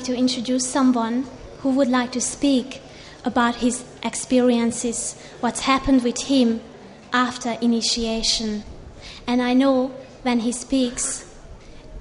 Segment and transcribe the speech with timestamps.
[0.00, 1.26] like to introduce someone
[1.58, 2.80] who would like to speak
[3.22, 6.62] about his experiences, what's happened with him
[7.12, 8.62] after initiation.
[9.26, 9.88] And I know
[10.22, 11.26] when he speaks,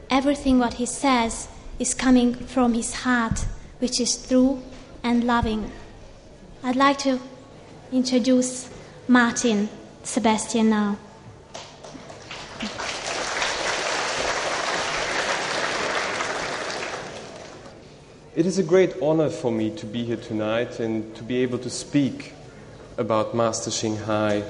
[0.09, 3.45] everything what he says is coming from his heart,
[3.79, 4.63] which is true
[5.03, 5.69] and loving.
[6.63, 7.19] I'd like to
[7.91, 8.69] introduce
[9.09, 9.67] Martin
[10.03, 10.97] Sebastian now.
[18.39, 21.57] It is a great honor for me to be here tonight and to be able
[21.57, 22.31] to speak
[22.97, 24.43] about Master Ching Hai.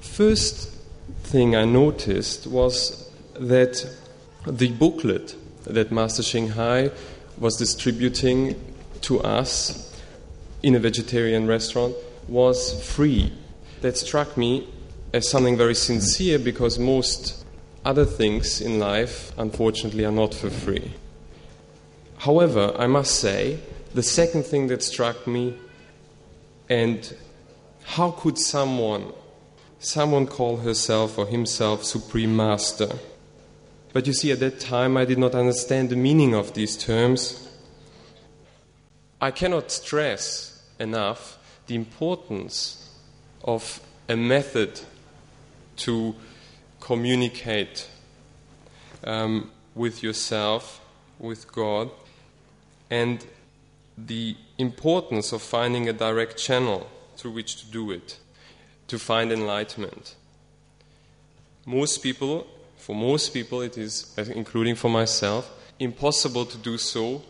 [0.00, 0.74] First
[1.22, 3.88] thing I noticed was that
[4.44, 6.90] the booklet that Master Ching Hai
[7.38, 8.60] was distributing
[9.02, 9.96] to us
[10.64, 11.94] in a vegetarian restaurant
[12.26, 13.32] was free.
[13.82, 14.68] That struck me
[15.12, 17.44] as something very sincere because most
[17.84, 20.90] other things in life, unfortunately, are not for free.
[22.24, 23.58] However, I must say,
[23.92, 25.58] the second thing that struck me,
[26.70, 27.14] and
[27.82, 29.12] how could someone,
[29.78, 32.88] someone call herself or himself Supreme Master?
[33.92, 37.46] But you see, at that time I did not understand the meaning of these terms.
[39.20, 42.88] I cannot stress enough the importance
[43.44, 44.80] of a method
[45.76, 46.14] to
[46.80, 47.86] communicate
[49.04, 50.80] um, with yourself,
[51.18, 51.90] with God,
[52.90, 53.24] and
[53.96, 58.18] the importance of finding a direct channel through which to do it,
[58.88, 60.14] to find enlightenment.
[61.66, 67.22] Most people, for most people, it is, including for myself, impossible to do so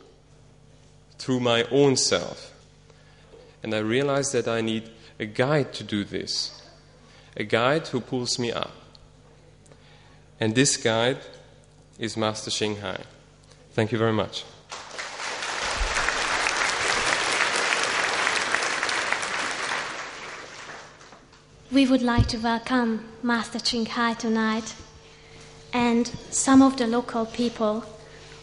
[1.19, 2.53] through my own self.
[3.62, 6.62] And I realize that I need a guide to do this,
[7.37, 8.73] a guide who pulls me up.
[10.41, 11.19] And this guide
[11.99, 13.00] is Master Ching Hai.
[13.73, 14.45] Thank you very much.
[21.75, 24.77] We would like to welcome Master Ching Hai tonight,
[25.73, 27.85] and some of the local people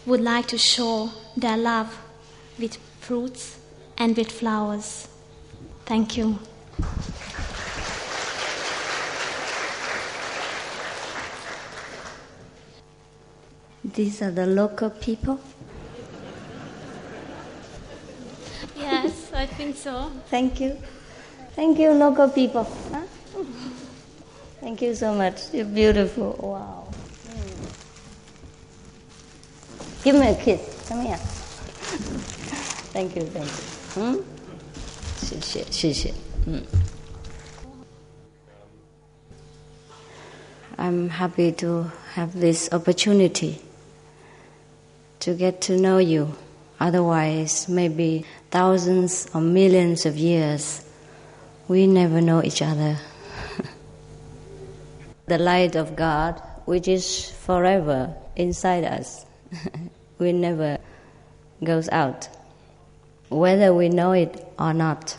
[0.05, 1.97] would like to show their love
[2.59, 3.57] with fruits
[3.97, 5.07] and with flowers.
[5.85, 6.39] Thank you.
[13.85, 15.39] These are the local people?
[18.75, 20.11] Yes, I think so.
[20.29, 20.77] Thank you.
[21.53, 22.63] Thank you, local people.
[24.70, 24.70] Huh?
[24.70, 25.52] Thank you so much.
[25.52, 26.36] You're beautiful.
[26.40, 26.88] Wow.
[27.28, 27.68] Mm.
[30.04, 30.60] Give me a kiss.
[30.88, 31.16] Come here.
[32.92, 34.02] thank you, thank you.
[34.02, 34.22] Hmm?
[35.18, 36.12] 谢谢，谢谢。
[36.46, 36.62] 嗯。
[40.78, 43.60] I'm happy to have this opportunity
[45.20, 46.34] to get to know you.
[46.78, 50.84] Otherwise, maybe thousands or millions of years,
[51.66, 52.98] we never know each other.
[55.31, 59.25] the light of God, which is forever inside us,
[60.19, 60.77] we never
[61.63, 62.27] goes out,
[63.29, 65.17] whether we know it or not.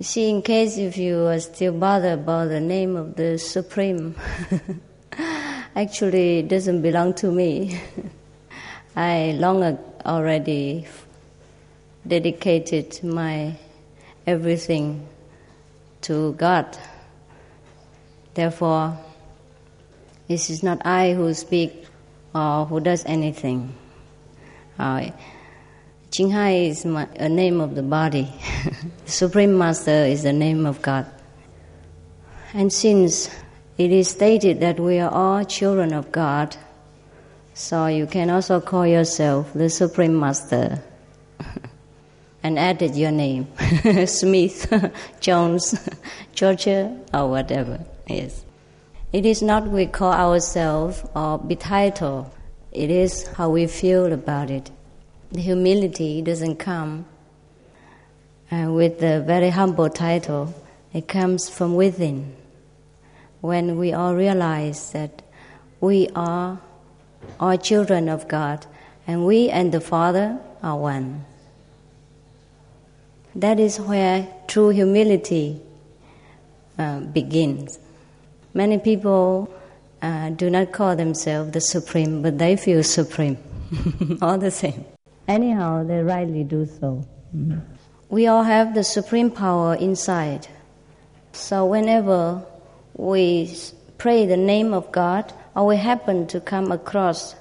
[0.00, 4.14] See, in case if you are still bothered about the name of the Supreme,
[5.74, 7.80] actually it doesn't belong to me.
[8.96, 9.64] I long
[10.06, 10.86] already
[12.06, 13.56] dedicated my
[14.28, 15.08] everything
[16.02, 16.78] to God.
[18.34, 18.98] Therefore,
[20.26, 21.86] this is not I who speak
[22.34, 23.74] or who does anything.
[24.78, 25.10] Uh,
[26.16, 28.32] Hai is my, a name of the body.
[29.04, 31.06] Supreme Master is the name of God.
[32.52, 33.28] And since
[33.78, 36.56] it is stated that we are all children of God,
[37.52, 40.82] so you can also call yourself the Supreme Master
[42.44, 43.48] and added your name
[44.06, 44.70] Smith,
[45.20, 45.88] Jones,
[46.32, 47.84] Georgia, or whatever.
[48.08, 48.44] Yes.
[49.12, 52.30] It is not we call ourselves or be titled,
[52.72, 54.70] it is how we feel about it.
[55.30, 57.06] The humility doesn't come
[58.50, 60.52] uh, with the very humble title,
[60.92, 62.34] it comes from within.
[63.40, 65.22] When we all realize that
[65.80, 66.60] we are
[67.38, 68.66] all children of God
[69.06, 71.24] and we and the Father are one.
[73.34, 75.60] That is where true humility
[76.78, 77.78] uh, begins.
[78.54, 79.52] Many people
[80.00, 83.36] uh, do not call themselves the supreme, but they feel supreme,
[84.22, 84.84] all the same.
[85.26, 87.04] Anyhow, they rightly do so.
[87.34, 87.58] Mm-hmm.
[88.10, 90.46] We all have the supreme power inside.
[91.32, 92.46] So whenever
[92.94, 93.50] we
[93.98, 97.34] pray the name of God, or we happen to come across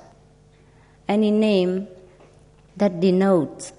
[1.07, 1.87] any name
[2.77, 3.71] that denotes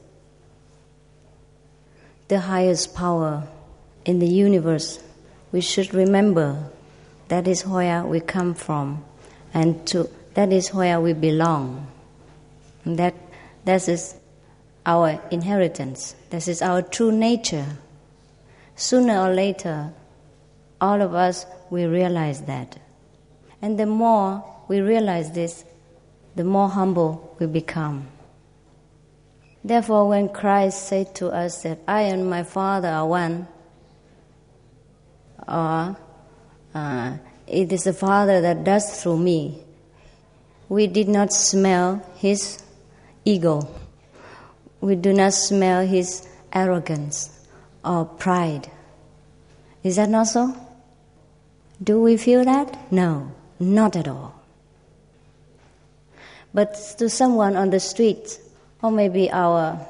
[2.29, 3.49] the highest power
[4.05, 5.03] in the universe,
[5.51, 6.71] we should remember
[7.29, 9.05] that is where we come from,
[9.53, 11.87] and to, that is where we belong.
[12.85, 13.15] And that
[13.65, 14.15] that is
[14.85, 16.15] our inheritance.
[16.31, 17.67] This is our true nature.
[18.77, 19.93] Sooner or later,
[20.81, 22.79] all of us will realize that.
[23.63, 25.65] And the more we realize this,
[26.37, 28.09] the more humble we become.
[29.63, 33.49] Therefore, when Christ said to us that I and my Father are one,
[35.49, 35.97] or
[36.75, 37.17] uh,
[37.47, 39.63] it is the Father that does through me,
[40.69, 42.63] we did not smell his
[43.25, 43.69] ego.
[44.81, 47.47] We do not smell his arrogance
[47.85, 48.71] or pride.
[49.83, 50.57] Is that not so?
[51.83, 52.91] Do we feel that?
[52.93, 54.35] No, not at all.
[56.53, 58.39] But to someone on the street,
[58.81, 59.85] or maybe our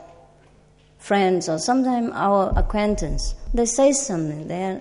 [0.99, 4.49] friends, or sometimes our acquaintance, they say something.
[4.49, 4.81] They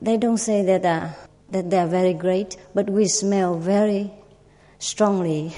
[0.00, 1.08] they don't say that uh,
[1.50, 4.10] that they are very great, but we smell very
[4.78, 5.52] strongly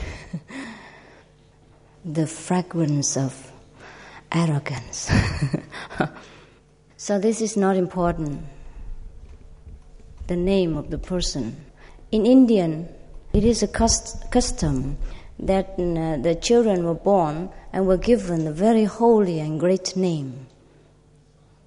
[2.05, 3.53] the fragrance of
[4.31, 5.11] arrogance.
[6.97, 8.45] so this is not important.
[10.27, 11.57] The name of the person.
[12.13, 12.89] In Indian,
[13.33, 14.99] it is a cust- custom
[15.39, 20.47] that uh, the children were born and were given a very holy and great name.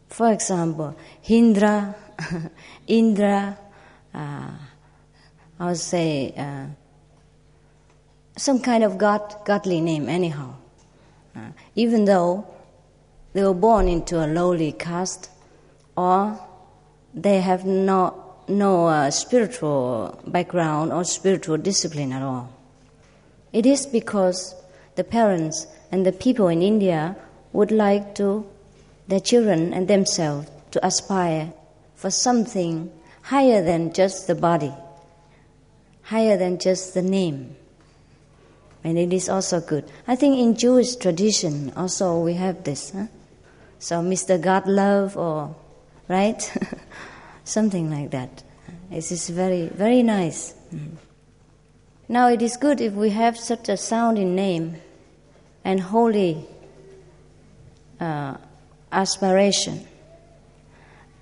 [0.07, 1.95] For example, Hindra,
[2.87, 3.57] Indra,
[4.13, 4.51] uh,
[5.59, 6.65] I would say uh,
[8.37, 10.55] some kind of God, godly name, anyhow.
[11.35, 12.45] Uh, even though
[13.33, 15.29] they were born into a lowly caste
[15.95, 16.39] or
[17.13, 22.51] they have no, no uh, spiritual background or spiritual discipline at all.
[23.51, 24.55] It is because
[24.95, 27.15] the parents and the people in India
[27.51, 28.45] would like to,
[29.07, 31.51] their children and themselves, to aspire
[31.99, 32.89] for something
[33.23, 34.73] higher than just the body,
[36.03, 37.57] higher than just the name.
[38.85, 39.83] And it is also good.
[40.07, 42.91] I think in Jewish tradition also we have this.
[42.91, 43.07] Huh?
[43.79, 44.41] So Mr.
[44.41, 45.53] God love or
[46.07, 46.41] right?
[47.43, 48.43] Something like that.
[48.89, 50.53] It is very, very nice.
[50.73, 50.91] Mm.
[52.07, 54.77] Now it is good if we have such a sounding name
[55.65, 56.45] and holy
[57.99, 58.37] uh,
[58.89, 59.85] aspiration.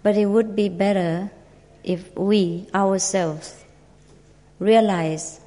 [0.08, 1.32] But it would be better
[1.84, 3.66] if we ourselves
[4.58, 5.42] realize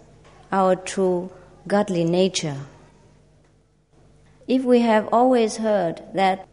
[0.53, 1.33] our true
[1.67, 2.59] godly nature.
[4.47, 6.47] If we have always heard that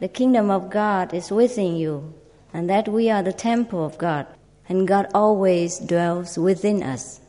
[0.00, 2.14] the kingdom of God is within you
[2.54, 4.26] and that we are the temple of God
[4.66, 7.20] and God always dwells within us,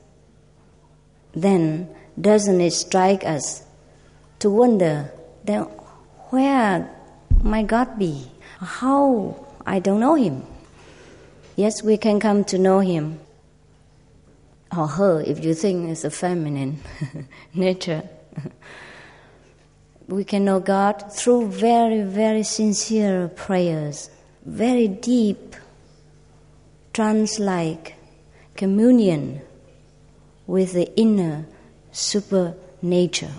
[1.36, 3.66] then doesn't it strike us
[4.40, 5.12] to wonder
[5.44, 5.64] then
[6.32, 6.90] where
[7.44, 8.32] might God be?
[8.62, 10.44] How I don't know him.
[11.56, 13.20] Yes, we can come to know him
[14.76, 16.80] or her if you think it's a feminine
[17.54, 18.04] nature.
[20.08, 24.10] we can know God through very, very sincere prayers,
[24.46, 25.56] very deep,
[26.94, 27.96] trance like
[28.56, 29.42] communion
[30.48, 31.46] with the inner
[31.92, 33.32] super nature.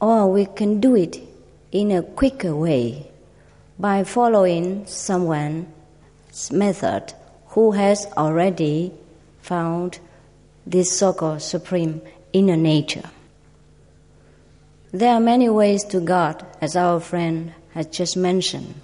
[0.00, 1.20] Or we can do it
[1.72, 3.10] in a quicker way
[3.78, 5.66] by following someone's
[6.52, 7.12] method
[7.48, 8.92] who has already
[9.42, 9.98] found
[10.66, 12.00] this so-called supreme
[12.32, 13.10] inner nature.
[14.92, 18.74] There are many ways to God, as our friend has just mentioned,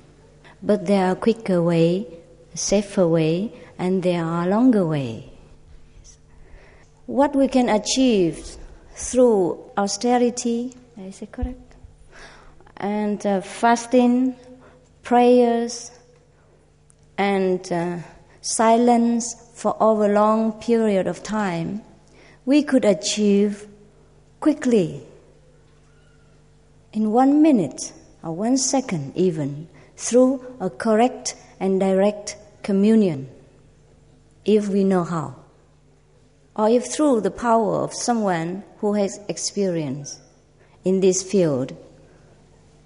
[0.62, 2.06] but there are quicker way,
[2.54, 5.30] safer way, and there are longer way.
[7.06, 8.56] What we can achieve
[8.94, 11.75] through austerity, is it correct?
[12.76, 14.35] And uh, fasting,
[15.11, 15.90] prayers,
[17.19, 17.99] and uh,
[18.43, 21.83] silence for over a long period of time,
[22.47, 23.67] we could achieve
[24.38, 25.02] quickly,
[26.93, 33.29] in one minute or one second even, through a correct and direct communion,
[34.45, 35.35] if we know how,
[36.55, 40.21] or if through the power of someone who has experience
[40.85, 41.76] in this field,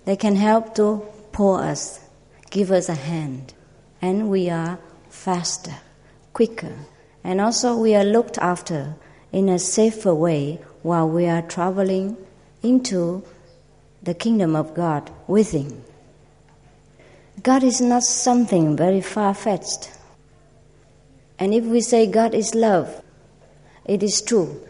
[0.07, 2.01] they can help to pour us,
[2.55, 3.53] give us a hand,
[4.01, 4.79] and we are
[5.11, 5.75] faster
[6.33, 6.77] quicker.
[7.25, 8.95] And also, we are looked after
[9.33, 12.17] in a safer way while we are traveling
[12.63, 13.25] into
[14.05, 15.83] the kingdom of God within.
[17.43, 19.91] God is not something very far fetched.
[21.41, 23.03] And if we say God is love,
[23.85, 24.61] it is true.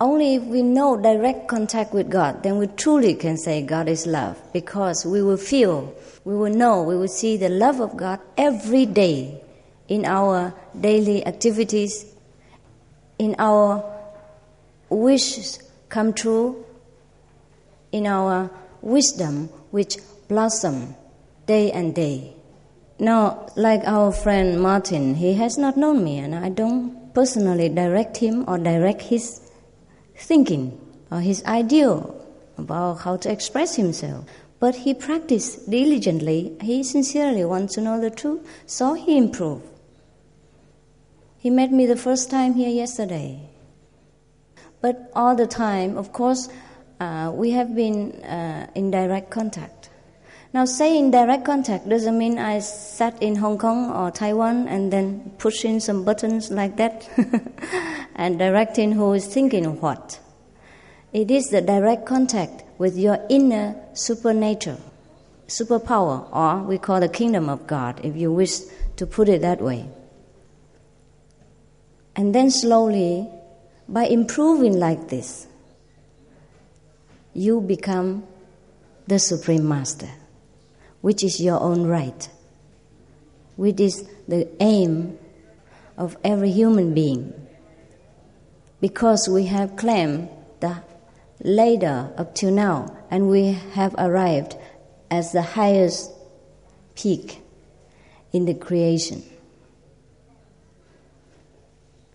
[0.00, 4.06] Only if we know direct contact with God, then we truly can say God is
[4.06, 8.18] love because we will feel, we will know, we will see the love of God
[8.38, 9.42] every day
[9.88, 12.06] in our daily activities,
[13.18, 13.84] in our
[14.88, 15.58] wishes
[15.90, 16.64] come true,
[17.92, 20.94] in our wisdom which blossom
[21.44, 22.32] day and day.
[22.98, 28.16] Now, like our friend Martin, he has not known me, and I don't personally direct
[28.16, 29.49] him or direct his
[30.20, 30.78] thinking
[31.10, 32.14] or his ideal
[32.56, 34.24] about how to express himself.
[34.60, 36.56] But he practiced diligently.
[36.60, 39.66] He sincerely wants to know the truth, so he improved.
[41.38, 43.40] He met me the first time here yesterday.
[44.82, 46.50] But all the time, of course,
[47.00, 49.79] uh, we have been uh, in direct contact.
[50.52, 55.32] Now, saying direct contact doesn't mean I sat in Hong Kong or Taiwan and then
[55.38, 57.08] pushing some buttons like that
[58.16, 60.18] and directing who is thinking what.
[61.12, 64.78] It is the direct contact with your inner supernature,
[65.46, 68.58] superpower, or we call the kingdom of God, if you wish
[68.96, 69.88] to put it that way.
[72.16, 73.28] And then slowly,
[73.88, 75.46] by improving like this,
[77.34, 78.24] you become
[79.06, 80.08] the Supreme Master,
[81.00, 82.28] which is your own right,
[83.56, 85.18] which is the aim
[85.96, 87.32] of every human being.
[88.80, 90.28] Because we have claimed
[90.60, 90.82] the
[91.42, 94.56] ladder up to now, and we have arrived
[95.10, 96.10] as the highest
[96.94, 97.40] peak
[98.32, 99.22] in the creation.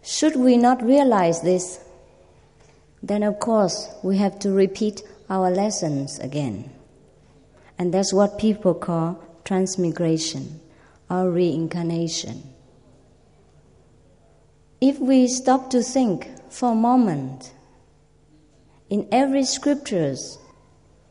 [0.04, 1.80] Should we not realize this,
[3.02, 6.72] then of course we have to repeat our lessons again.
[7.78, 10.60] And that's what people call transmigration
[11.10, 12.44] or reincarnation.
[14.82, 17.54] If we stop to think for a moment,
[18.90, 20.38] in every scriptures,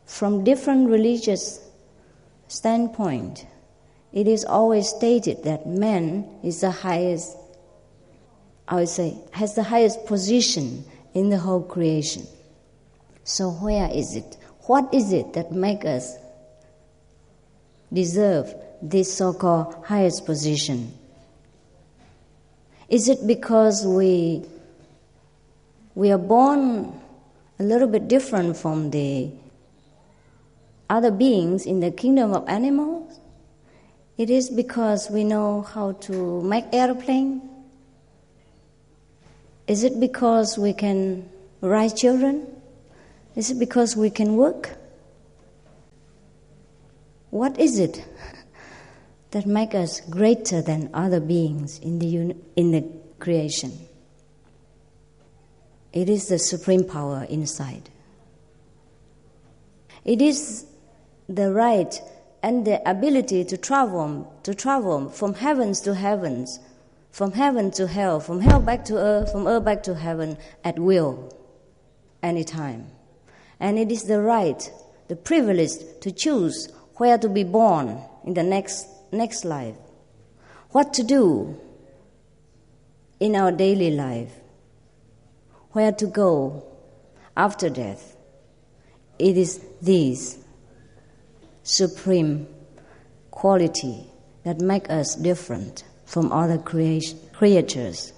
[0.05, 1.59] from different religious
[2.47, 3.45] standpoint,
[4.13, 7.35] it is always stated that man is the highest
[8.67, 12.23] I would say, has the highest position in the whole creation.
[13.23, 14.37] So where is it?
[14.61, 16.17] What is it that makes us
[17.95, 20.93] deserve this so-called highest position?
[22.89, 24.45] Is it because we
[25.95, 26.93] we are born
[27.57, 29.31] a little bit different from the
[30.89, 33.19] other beings in the kingdom of animals?
[34.17, 37.41] It is because we know how to make airplane
[39.67, 41.27] is it because we can
[41.61, 42.45] raise children?
[43.35, 44.77] Is it because we can work?
[47.35, 48.01] What is it
[49.31, 52.89] that makes us greater than other beings in the, uni- in the
[53.19, 53.73] creation?
[55.91, 57.89] It is the supreme power inside.
[60.05, 60.65] It is
[61.27, 62.01] the right
[62.41, 66.61] and the ability to travel, to travel from heavens to heavens
[67.11, 70.79] from heaven to hell, from hell back to earth, from earth back to heaven at
[70.79, 71.37] will,
[72.23, 72.87] anytime.
[73.59, 74.71] And it is the right,
[75.09, 79.75] the privilege to choose where to be born in the next, next life,
[80.71, 81.59] what to do
[83.19, 84.33] in our daily life,
[85.71, 86.65] where to go
[87.35, 88.15] after death.
[89.19, 90.37] It is this
[91.63, 92.47] supreme
[93.31, 94.05] quality
[94.43, 98.13] that make us different from other creation, creatures,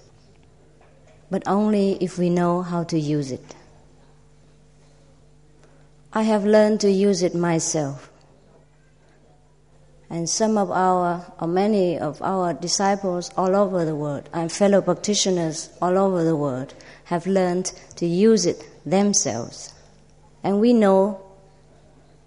[1.30, 3.54] but only if we know how to use it.
[6.12, 8.10] I have learned to use it myself.
[10.10, 14.80] And some of our, or many of our disciples all over the world, and fellow
[14.80, 16.74] practitioners all over the world,
[17.04, 19.74] have learned to use it themselves.
[20.42, 21.20] And we know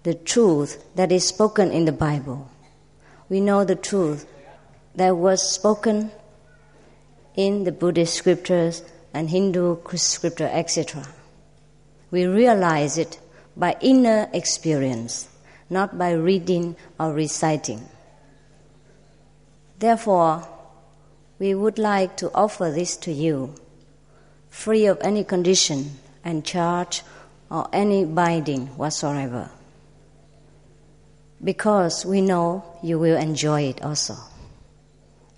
[0.04, 2.50] the truth that is spoken in the Bible.
[3.28, 4.26] We know the truth
[4.94, 6.10] that was spoken
[7.34, 8.82] in the Buddhist scriptures
[9.14, 11.06] and Hindu scripture, etc.
[12.10, 13.18] We realize it
[13.56, 15.28] by inner experience,
[15.72, 17.82] not by reading or reciting.
[19.78, 20.46] Therefore,
[21.38, 23.54] we would like to offer this to you,
[24.50, 27.02] free of any condition and charge
[27.50, 29.50] or any binding whatsoever,
[31.42, 34.16] because we know you will enjoy it also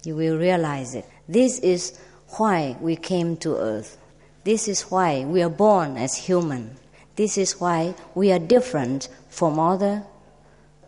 [0.06, 1.06] you will realize it.
[1.28, 1.98] This is
[2.36, 3.96] why we came to earth.
[4.44, 6.76] This is why we are born as human.
[7.16, 10.04] This is why we are different from other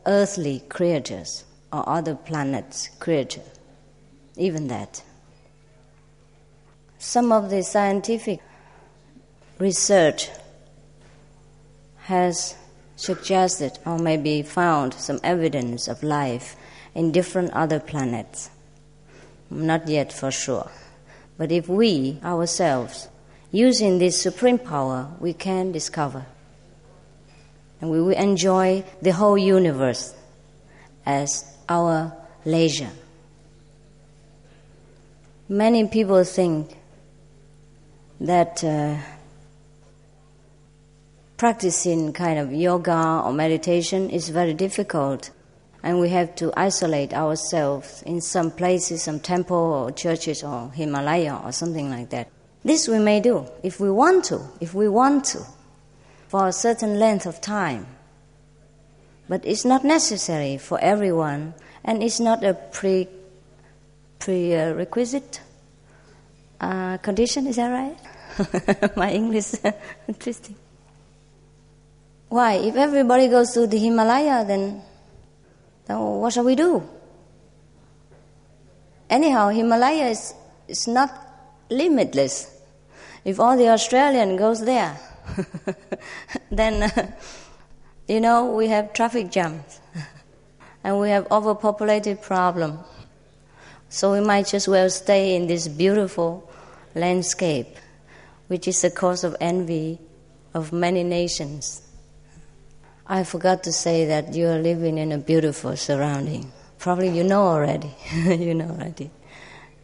[0.06, 3.44] earthly creatures or other planets' creatures.
[4.36, 5.02] Even that.
[6.98, 8.40] Some of the scientific
[9.58, 10.30] research
[12.04, 12.54] has
[12.96, 16.56] suggested or maybe found some evidence of life
[16.94, 18.50] in different other planets.
[19.50, 20.70] Not yet for sure.
[21.36, 23.08] But if we ourselves,
[23.52, 26.26] using this supreme power, we can discover.
[27.80, 30.14] And we will enjoy the whole universe
[31.04, 32.12] as our
[32.44, 32.90] leisure.
[35.48, 36.76] Many people think
[38.20, 38.96] that uh,
[41.36, 45.30] practicing kind of yoga or meditation is very difficult
[45.82, 51.40] and we have to isolate ourselves in some places, some temple or churches or Himalaya
[51.44, 52.28] or something like that.
[52.64, 55.46] This we may do if we want to, if we want to,
[56.28, 57.86] for a certain length of time.
[59.28, 61.54] But it's not necessary for everyone,
[61.84, 63.08] and it's not a pre
[64.18, 65.40] prerequisite
[66.60, 67.46] uh, condition.
[67.46, 68.96] Is that right?
[68.96, 69.54] My English
[70.08, 70.56] interesting.
[72.28, 72.54] Why?
[72.54, 74.82] If everybody goes to the Himalaya, then,
[75.86, 76.82] then what shall we do?
[79.08, 80.34] Anyhow, Himalaya is,
[80.66, 81.10] is not
[81.70, 82.52] limitless.
[83.24, 84.98] If all the Australian goes there,
[86.50, 86.92] then,
[88.08, 89.80] you know, we have traffic jams
[90.84, 92.78] and we have overpopulated problem.
[93.88, 96.48] So we might just well stay in this beautiful
[96.94, 97.76] landscape,
[98.48, 99.98] which is the cause of envy
[100.54, 101.82] of many nations.
[103.06, 106.50] I forgot to say that you are living in a beautiful surrounding.
[106.78, 107.94] Probably you know already.
[108.14, 109.10] you know already.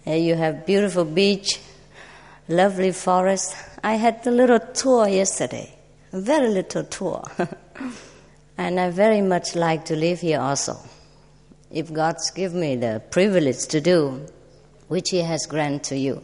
[0.07, 1.61] you have beautiful beach,
[2.49, 3.57] lovely forest.
[3.83, 5.75] I had a little tour yesterday,
[6.13, 7.23] a very little tour.
[8.59, 10.77] and I very much like to live here also.
[11.71, 14.27] If God's give me the privilege to do,
[14.89, 16.23] which He has granted to you.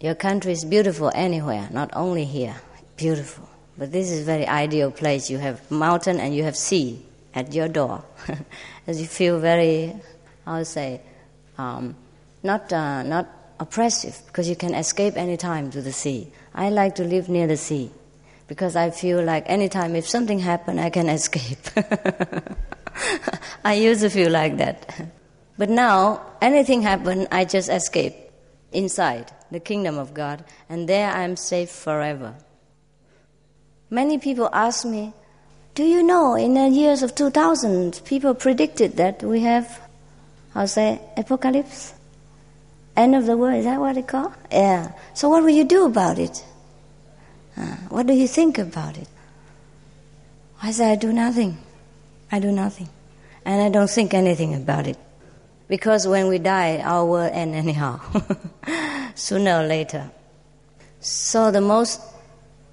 [0.00, 2.54] Your country is beautiful anywhere, not only here.
[2.96, 3.48] Beautiful.
[3.76, 5.28] But this is a very ideal place.
[5.28, 7.02] You have mountain and you have sea
[7.34, 8.04] at your door.
[8.86, 9.94] As you feel very,
[10.46, 11.00] I would say,
[11.56, 11.96] um,
[12.42, 13.28] not, uh, not
[13.60, 16.28] oppressive because you can escape anytime to the sea.
[16.54, 17.90] I like to live near the sea
[18.46, 21.58] because I feel like anytime if something happen, I can escape.
[23.64, 25.08] I used to feel like that.
[25.56, 28.14] But now, anything happen, I just escape
[28.72, 32.34] inside the kingdom of God, and there I am safe forever.
[33.90, 35.12] Many people ask me,
[35.74, 39.80] Do you know in the years of 2000, people predicted that we have,
[40.54, 41.94] I'll say, apocalypse?
[42.98, 44.34] End of the world, is that what they call?
[44.50, 44.90] Yeah.
[45.14, 46.44] So what will you do about it?
[47.56, 49.06] Uh, what do you think about it?
[50.60, 51.58] I say, I do nothing.
[52.32, 52.88] I do nothing.
[53.44, 54.98] And I don't think anything about it.
[55.68, 58.00] Because when we die, our world ends anyhow,
[59.14, 60.10] sooner or later.
[60.98, 62.00] So the most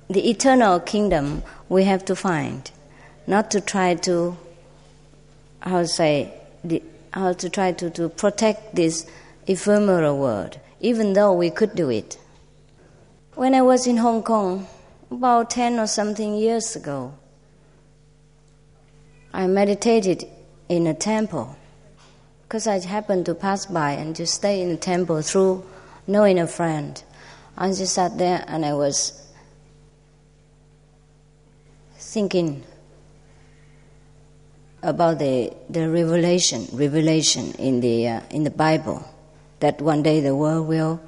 [0.10, 2.72] the eternal kingdom we have to find,
[3.28, 4.36] not to try to,
[5.60, 6.34] how to say,
[6.64, 6.82] the,
[7.14, 9.06] how to try to, to protect this
[9.48, 12.18] ephemeral world, even though we could do it.
[13.36, 14.68] When I was in Hong Kong,
[15.12, 17.14] about 10 or something years ago,
[19.34, 20.26] I meditated
[20.70, 21.56] in a temple
[22.44, 25.66] because I happened to pass by and to stay in the temple through
[26.08, 27.02] knowing a friend.
[27.58, 29.22] I just sat there and I was
[31.98, 32.64] thinking
[34.82, 39.04] about the, the revelation, revelation in the, uh, in the Bible
[39.60, 41.02] that one day the world will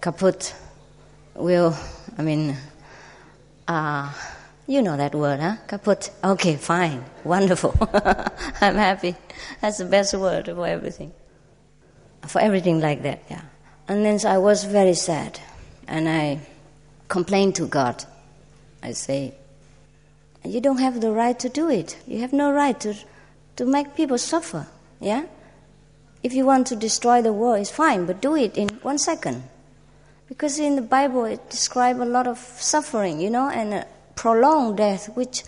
[0.00, 0.54] kaput,
[1.34, 1.76] will,
[2.16, 2.56] I mean,
[3.68, 4.12] uh,
[4.66, 5.56] you know that word, huh?
[5.66, 6.10] Kaput.
[6.22, 7.04] Okay, fine.
[7.24, 7.74] Wonderful.
[8.60, 9.16] I'm happy.
[9.60, 11.12] That's the best word for everything.
[12.26, 13.42] For everything like that, yeah.
[13.88, 15.40] And then so I was very sad.
[15.88, 16.40] And I
[17.08, 18.04] complained to God.
[18.82, 19.34] I say,
[20.44, 21.98] you don't have the right to do it.
[22.06, 22.94] You have no right to,
[23.56, 24.66] to make people suffer.
[25.00, 25.24] Yeah?
[26.22, 29.44] If you want to destroy the world, it's fine, but do it in one second.
[30.28, 35.08] Because in the Bible, it describes a lot of suffering, you know, and prolonged death,
[35.16, 35.42] which,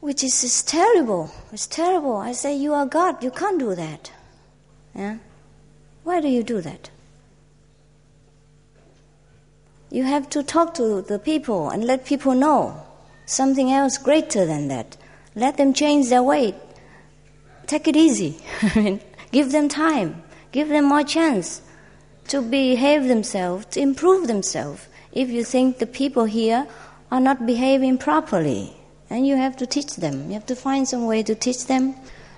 [0.00, 1.30] which is, is terrible.
[1.52, 2.16] It's terrible.
[2.16, 3.22] I say, You are God.
[3.22, 4.12] You can't do that.
[4.94, 5.18] Yeah?
[6.04, 6.90] Why do you do that?
[9.90, 12.82] You have to talk to the people and let people know
[13.24, 14.96] something else greater than that.
[15.34, 16.54] Let them change their way.
[17.66, 18.38] Take it easy.
[19.36, 20.22] give them time.
[20.50, 21.60] Give them more chance
[22.28, 24.88] to behave themselves, to improve themselves.
[25.12, 26.66] If you think the people here
[27.12, 28.72] are not behaving properly,
[29.10, 30.28] and you have to teach them.
[30.28, 31.94] You have to find some way to teach them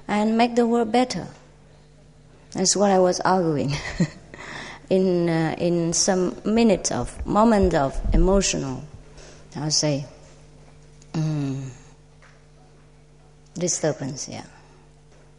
[0.08, 1.28] and make the world better.
[2.52, 3.72] That's what I was arguing.
[4.90, 8.82] in, uh, in some minutes of moment of emotional,
[9.54, 10.04] I'll say,
[11.12, 11.70] mm,
[13.54, 14.46] disturbance, yeah.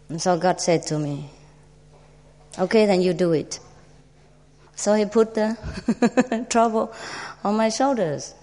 [0.07, 1.29] And so God said to me,
[2.57, 3.59] okay, then you do it.
[4.75, 5.57] So he put the
[6.49, 6.93] trouble
[7.43, 8.33] on my shoulders.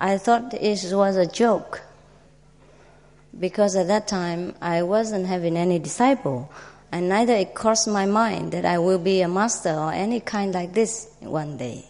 [0.00, 1.82] I thought it was a joke
[3.38, 6.50] because at that time I wasn't having any disciple,
[6.92, 10.54] and neither it crossed my mind that I will be a master or any kind
[10.54, 11.84] like this one day.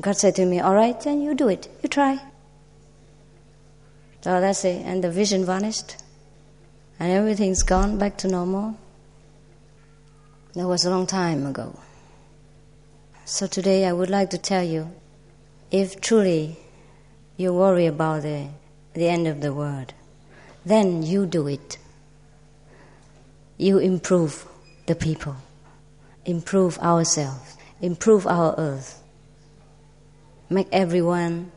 [0.00, 2.18] God said to me, All right, then you do it, you try.
[4.22, 5.96] So that's it, and the vision vanished,
[6.98, 8.76] and everything's gone back to normal.
[10.54, 11.78] That was a long time ago.
[13.24, 14.90] So today I would like to tell you
[15.70, 16.58] if truly
[17.38, 18.48] you worry about the,
[18.92, 19.94] the end of the world,
[20.66, 21.78] then you do it.
[23.56, 24.46] You improve
[24.84, 25.36] the people,
[26.26, 29.02] improve ourselves, improve our earth,
[30.50, 31.50] make everyone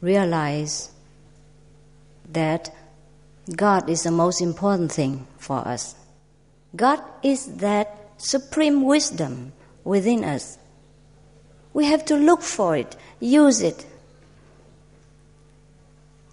[0.00, 0.92] realize
[2.30, 2.72] that
[3.56, 5.96] God is the most important thing for us.
[6.76, 9.52] God is that supreme wisdom
[9.84, 10.58] within us.
[11.72, 13.86] We have to look for it, use it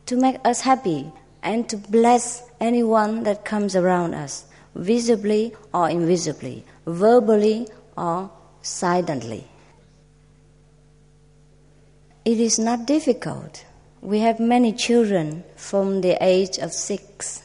[0.06, 6.66] to make us happy and to bless anyone that comes around us, visibly or invisibly,
[6.86, 7.68] verbally
[7.98, 8.30] or
[8.62, 9.48] silently.
[12.26, 13.64] It is not difficult.
[14.02, 17.45] We have many children from the age of six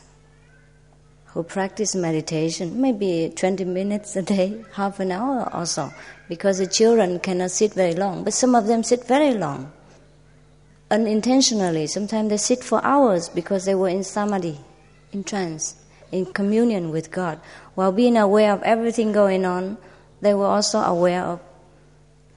[1.32, 5.92] who practice meditation, maybe 20 minutes a day, half an hour or so,
[6.28, 9.70] because the children cannot sit very long, but some of them sit very long.
[10.90, 14.58] Unintentionally, sometimes they sit for hours because they were in samadhi,
[15.12, 15.76] in trance,
[16.10, 17.40] in communion with God.
[17.76, 19.78] While being aware of everything going on,
[20.20, 21.40] they were also aware of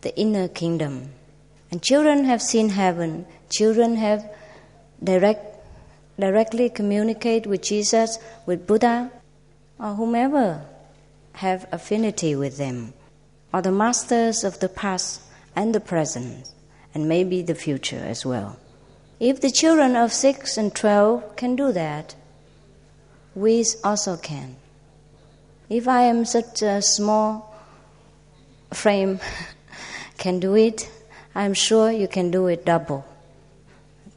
[0.02, 1.10] the inner kingdom.
[1.72, 4.30] And children have seen heaven, children have
[5.04, 5.53] direct
[6.20, 9.12] directly communicate with Jesus, with Buddha,
[9.80, 10.66] or whomever
[11.34, 12.94] have affinity with them,
[13.54, 15.22] or the masters of the past
[15.56, 16.52] and the present,
[16.94, 18.58] and maybe the future as well.
[19.20, 22.16] If the children of 6 and 12 can do that,
[23.36, 24.56] we also can.
[25.70, 27.56] If I am such a small
[28.72, 29.20] frame,
[30.18, 30.90] can do it,
[31.34, 33.06] I'm sure you can do it double.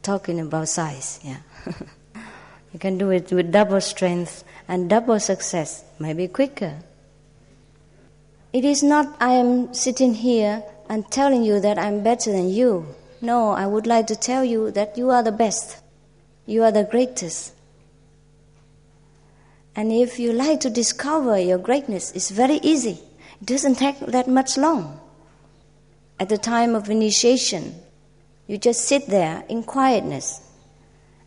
[0.03, 1.37] Talking about size, yeah.
[2.73, 6.79] you can do it with double strength and double success, maybe quicker.
[8.53, 12.87] It is not I am sitting here and telling you that I'm better than you.
[13.21, 15.81] No, I would like to tell you that you are the best.
[16.45, 17.53] You are the greatest.
[19.75, 22.99] And if you like to discover your greatness, it's very easy.
[23.41, 24.99] It doesn't take that much long.
[26.19, 27.75] At the time of initiation,
[28.47, 30.41] you just sit there in quietness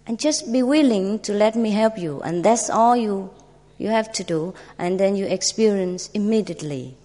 [0.06, 2.20] and just be willing to let me help you.
[2.22, 3.30] And that's all you
[3.78, 4.54] you have to do.
[4.78, 6.96] And then you experience immediately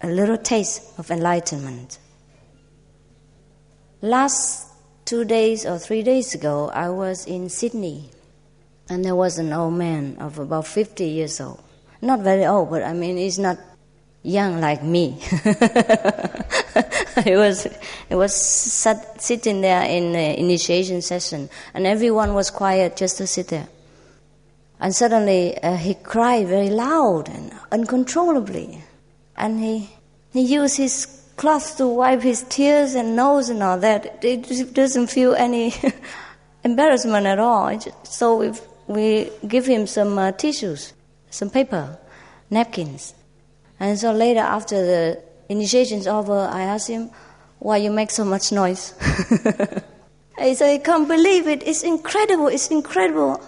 [0.00, 1.98] a little taste of enlightenment.
[4.00, 4.66] Last
[5.06, 8.10] 2 days or 3 days ago I was in Sydney.
[8.88, 11.62] And there was an old man of about 50 years old.
[12.00, 13.58] Not very old but I mean he's not
[14.22, 15.22] young like me
[17.26, 17.66] it was
[18.10, 23.48] was sat, sitting there in the initiation session, and everyone was quiet just to sit
[23.48, 23.68] there.
[24.80, 28.82] And suddenly uh, he cried very loud and uncontrollably,
[29.36, 29.90] and he
[30.32, 34.24] he used his cloth to wipe his tears and nose and all that.
[34.24, 35.74] It doesn't feel any
[36.64, 37.78] embarrassment at all.
[38.04, 38.52] So we
[38.86, 40.92] we give him some uh, tissues,
[41.30, 41.98] some paper,
[42.50, 43.14] napkins,
[43.80, 47.10] and so later after the initiation's over, I asked him,
[47.58, 48.94] why you make so much noise?
[50.38, 51.66] he said, I can't believe it.
[51.66, 52.48] It's incredible.
[52.48, 53.42] It's incredible.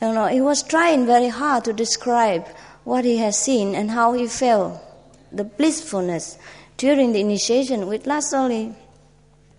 [0.00, 2.46] You know, he was trying very hard to describe
[2.84, 4.80] what he has seen and how he felt,
[5.32, 6.38] the blissfulness
[6.76, 8.74] during the initiation, which lasts only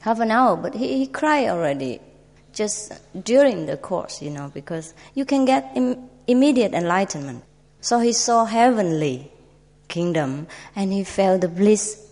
[0.01, 1.99] half an hour, but he, he cried already
[2.53, 7.43] just during the course, you know, because you can get Im- immediate enlightenment.
[7.81, 9.31] So he saw heavenly
[9.87, 12.03] kingdom and he felt the bliss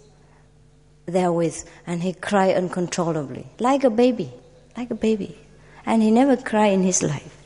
[1.05, 4.31] therewith and he cried uncontrollably like a baby
[4.77, 5.37] like a baby.
[5.85, 7.43] And he never cried in his life.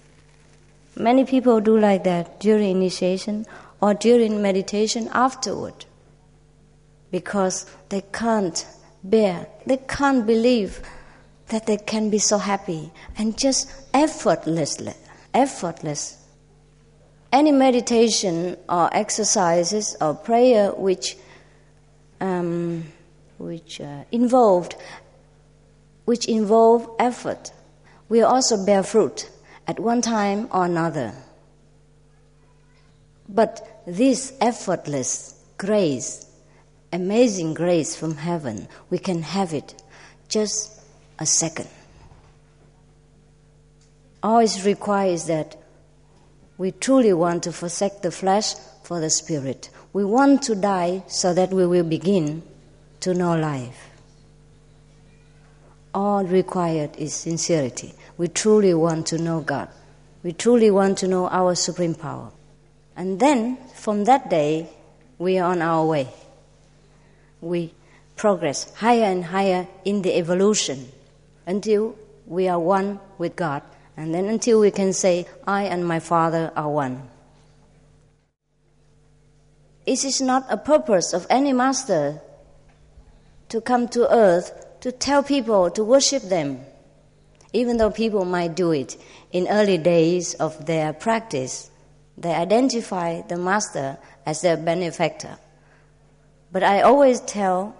[0.95, 3.45] Many people do like that during initiation
[3.81, 5.85] or during meditation afterward
[7.11, 8.65] because they can't
[9.01, 10.81] bear they can't believe
[11.47, 14.93] that they can be so happy and just effortlessly
[15.33, 16.18] effortless
[17.31, 21.17] any meditation or exercises or prayer which
[22.21, 22.85] um,
[23.37, 24.75] which uh, involved
[26.05, 27.51] which involve effort
[28.09, 29.29] will also bear fruit
[29.67, 31.13] at one time or another.
[33.29, 36.25] But this effortless grace,
[36.91, 39.75] amazing grace from heaven, we can have it
[40.27, 40.81] just
[41.19, 41.69] a second.
[44.23, 45.58] All it requires that
[46.59, 49.69] we truly want to forsake the flesh for the spirit.
[49.93, 52.43] We want to die so that we will begin
[52.99, 53.89] to know life.
[55.93, 57.93] All required is sincerity.
[58.17, 59.69] We truly want to know God.
[60.21, 62.29] We truly want to know our supreme power.
[62.97, 64.69] And then, from that day,
[65.17, 66.09] we are on our way.
[67.39, 67.73] We
[68.17, 70.91] progress higher and higher in the evolution
[71.47, 71.95] until
[72.27, 73.63] we are one with God
[73.99, 77.09] and then until we can say, I and my Father are one.
[79.85, 82.21] It is not a purpose of any master
[83.49, 86.61] to come to earth to tell people to worship them,
[87.51, 88.95] even though people might do it.
[89.33, 91.69] In early days of their practice,
[92.17, 95.37] they identify the master as their benefactor.
[96.53, 97.75] But I always tell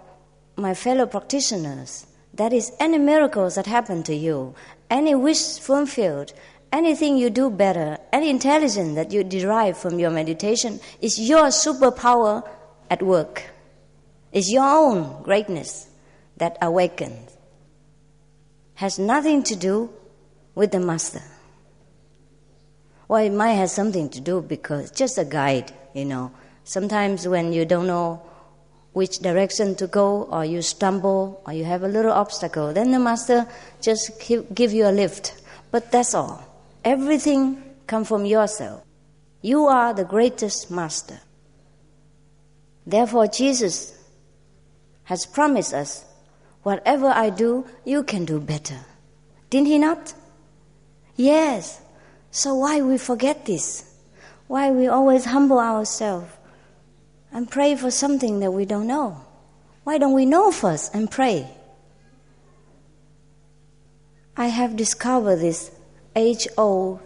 [0.54, 4.54] my fellow practitioners that is any miracles that happen to you,
[4.90, 6.32] any wish fulfilled,
[6.72, 12.46] anything you do better, any intelligence that you derive from your meditation is your superpower
[12.90, 13.44] at work.
[14.32, 15.88] It's your own greatness
[16.36, 17.36] that awakens.
[18.74, 19.90] Has nothing to do
[20.54, 21.22] with the master.
[23.08, 26.32] Well, it might have something to do because just a guide, you know.
[26.64, 28.22] Sometimes when you don't know
[28.92, 32.98] which direction to go, or you stumble, or you have a little obstacle, then the
[32.98, 33.46] master
[33.80, 34.10] just
[34.54, 35.40] give you a lift.
[35.70, 36.44] But that's all.
[36.84, 38.82] Everything comes from yourself.
[39.42, 41.20] You are the greatest master.
[42.86, 43.96] Therefore, Jesus
[45.04, 46.04] has promised us,
[46.62, 48.78] whatever I do, you can do better.
[49.50, 50.14] Didn't he not?
[51.16, 51.80] Yes.
[52.30, 53.94] So why we forget this?
[54.46, 56.32] Why we always humble ourselves?
[57.32, 59.24] And pray for something that we don't know?
[59.84, 61.48] Why don't we know first and pray?
[64.36, 65.70] I have discovered this
[66.16, 67.00] age old,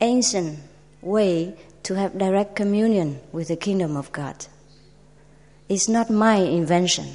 [0.00, 0.58] ancient
[1.02, 4.46] way to have direct communion with the kingdom of God.
[5.68, 7.08] It's not my invention.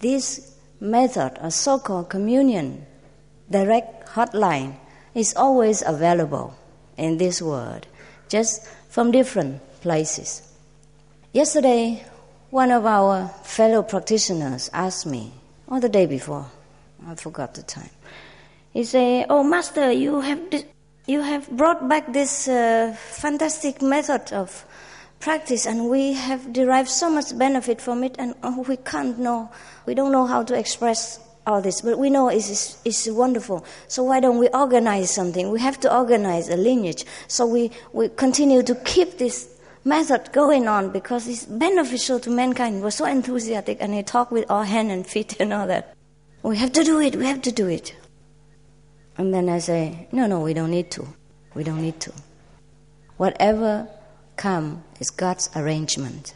[0.00, 2.86] This method, a so called communion,
[3.50, 4.76] direct hotline,
[5.14, 6.54] is always available
[6.96, 7.86] in this world,
[8.28, 10.40] just from different places.
[11.34, 12.02] Yesterday,
[12.48, 15.30] one of our fellow practitioners asked me,
[15.66, 16.46] or the day before,
[17.06, 17.90] I forgot the time.
[18.72, 20.40] He said, "Oh, Master, you have
[21.06, 24.64] you have brought back this uh, fantastic method of
[25.20, 29.50] practice, and we have derived so much benefit from it, and oh, we can't know,
[29.84, 33.66] we don't know how to express all this, but we know it's, it's wonderful.
[33.88, 35.50] So why don't we organize something?
[35.50, 37.04] We have to organize a lineage.
[37.28, 39.53] So we, we continue to keep this
[39.84, 42.82] method going on because it's beneficial to mankind.
[42.82, 45.94] We're so enthusiastic and he talk with our hand and feet and all that.
[46.42, 47.94] We have to do it, we have to do it.
[49.16, 51.06] And then I say, no, no, we don't need to.
[51.54, 52.12] We don't need to.
[53.16, 53.88] Whatever
[54.36, 56.34] come is God's arrangement.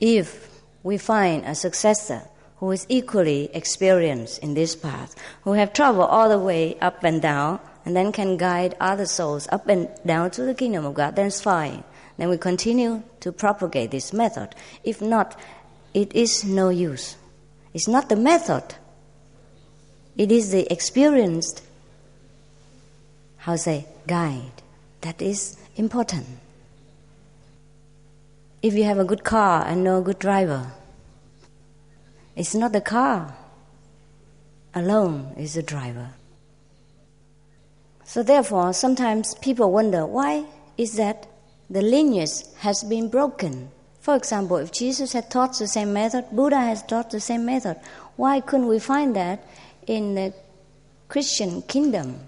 [0.00, 0.50] If
[0.82, 2.22] we find a successor
[2.56, 7.22] who is equally experienced in this path, who have traveled all the way up and
[7.22, 11.16] down, and then can guide other souls up and down to the kingdom of God,
[11.16, 11.82] then it's fine
[12.18, 14.54] then we continue to propagate this method.
[14.84, 15.38] If not,
[15.94, 17.16] it is no use.
[17.74, 18.62] It's not the method,
[20.16, 21.62] it is the experienced,
[23.38, 24.62] how say, guide
[25.00, 26.26] that is important.
[28.60, 30.72] If you have a good car and no good driver,
[32.36, 33.34] it's not the car
[34.74, 36.10] alone is the driver.
[38.04, 40.44] So therefore, sometimes people wonder why
[40.76, 41.26] is that
[41.72, 43.70] the lineage has been broken.
[44.00, 47.80] For example, if Jesus had taught the same method, Buddha has taught the same method,
[48.16, 49.42] why couldn't we find that
[49.86, 50.34] in the
[51.08, 52.20] Christian kingdom?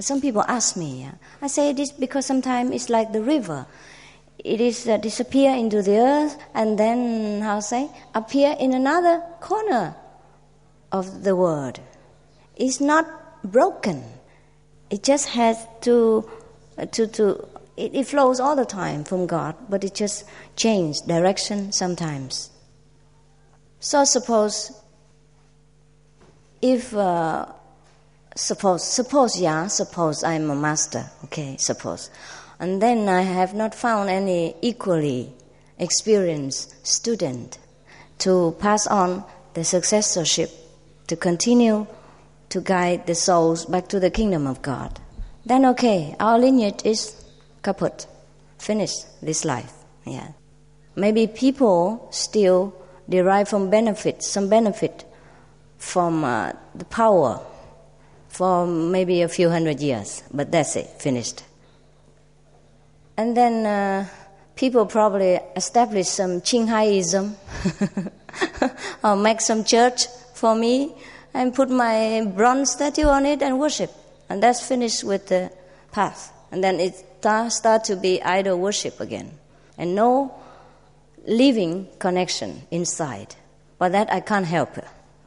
[0.00, 1.08] Some people ask me.
[1.40, 3.66] I say this because sometimes it's like the river.
[4.38, 9.94] It is uh, disappear into the earth and then, how say, appear in another corner
[10.90, 11.78] of the world.
[12.56, 13.06] It's not
[13.44, 14.02] broken.
[14.90, 16.28] It just has to,
[16.92, 17.48] to, to
[17.78, 20.24] it, it flows all the time from God, but it just
[20.56, 22.50] changes direction sometimes.
[23.80, 24.72] So suppose
[26.60, 27.46] if uh,
[28.34, 32.10] suppose, suppose, yeah, suppose I'm a master, okay, suppose.
[32.60, 35.32] And then I have not found any equally
[35.78, 37.58] experienced student
[38.18, 40.50] to pass on the successorship,
[41.06, 41.86] to continue
[42.48, 44.98] to guide the souls back to the kingdom of God.
[45.44, 47.17] Then, okay, our lineage is
[47.68, 48.06] kaput,
[48.58, 49.72] finished this life.
[50.06, 50.28] Yeah.
[50.96, 52.74] Maybe people still
[53.08, 55.04] derive from benefit, some benefit
[55.76, 57.40] from uh, the power
[58.28, 61.44] for maybe a few hundred years, but that's it, finished.
[63.16, 64.06] And then uh,
[64.56, 67.34] people probably establish some Qinghaiism
[69.04, 70.94] or make some church for me
[71.34, 73.90] and put my bronze statue on it and worship.
[74.30, 75.50] And that's finished with the
[75.92, 76.32] path.
[76.50, 79.32] And then it start to be idol worship again.
[79.76, 80.34] And no
[81.26, 83.34] living connection inside.
[83.78, 84.78] But that I can't help.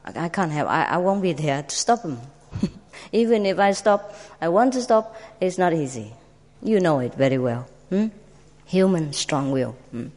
[0.03, 0.69] I can't help.
[0.69, 2.19] I, I won't be there to stop them.
[3.11, 6.13] Even if I stop, I want to stop, it's not easy.
[6.61, 7.67] You know it very well.
[7.89, 8.07] Hmm?
[8.65, 9.71] Human strong will.
[9.91, 10.07] Hmm?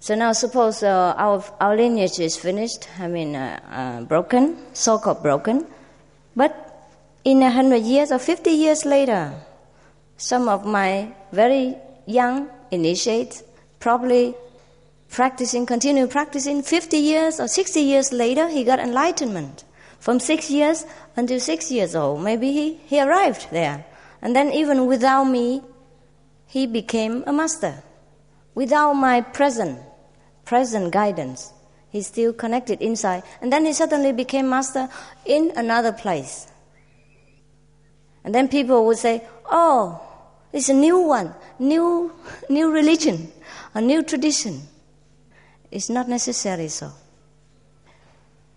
[0.00, 5.22] So now suppose uh, our, our lineage is finished, I mean uh, uh, broken, so-called
[5.22, 5.66] broken,
[6.34, 6.66] but
[7.22, 9.34] in a hundred years or fifty years later,
[10.20, 13.42] some of my very young initiates
[13.78, 14.34] probably
[15.08, 19.64] practicing, continue practicing 50 years or 60 years later, he got enlightenment.
[19.98, 20.84] From six years
[21.16, 23.86] until six years old, maybe he, he arrived there.
[24.20, 25.62] And then even without me,
[26.46, 27.82] he became a master.
[28.54, 29.80] Without my present,
[30.44, 31.50] present guidance,
[31.88, 33.22] he's still connected inside.
[33.40, 34.90] And then he suddenly became master
[35.24, 36.46] in another place.
[38.22, 40.06] And then people would say, oh,
[40.52, 42.12] it's a new one, new,
[42.48, 43.30] new religion,
[43.74, 44.62] a new tradition.
[45.70, 46.92] It's not necessary so.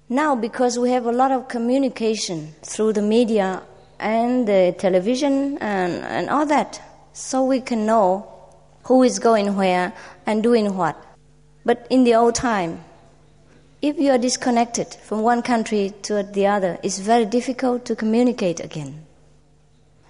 [0.09, 3.63] Now, because we have a lot of communication through the media
[3.99, 6.81] and the television and, and all that,
[7.13, 8.27] so we can know
[8.83, 9.93] who is going where
[10.25, 10.95] and doing what.
[11.65, 12.83] But in the old time,
[13.81, 18.59] if you are disconnected from one country to the other, it's very difficult to communicate
[18.59, 19.05] again.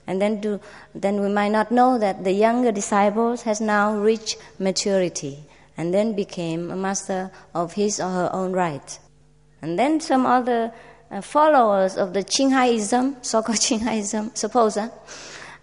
[0.05, 0.59] And then, to,
[0.93, 5.45] then we might not know that the younger disciples has now reached maturity
[5.77, 8.99] and then became a master of his or her own right.
[9.61, 10.73] And then some other
[11.09, 14.89] uh, followers of the Qinghaiism, so-called Qinghaiism, suppose, huh?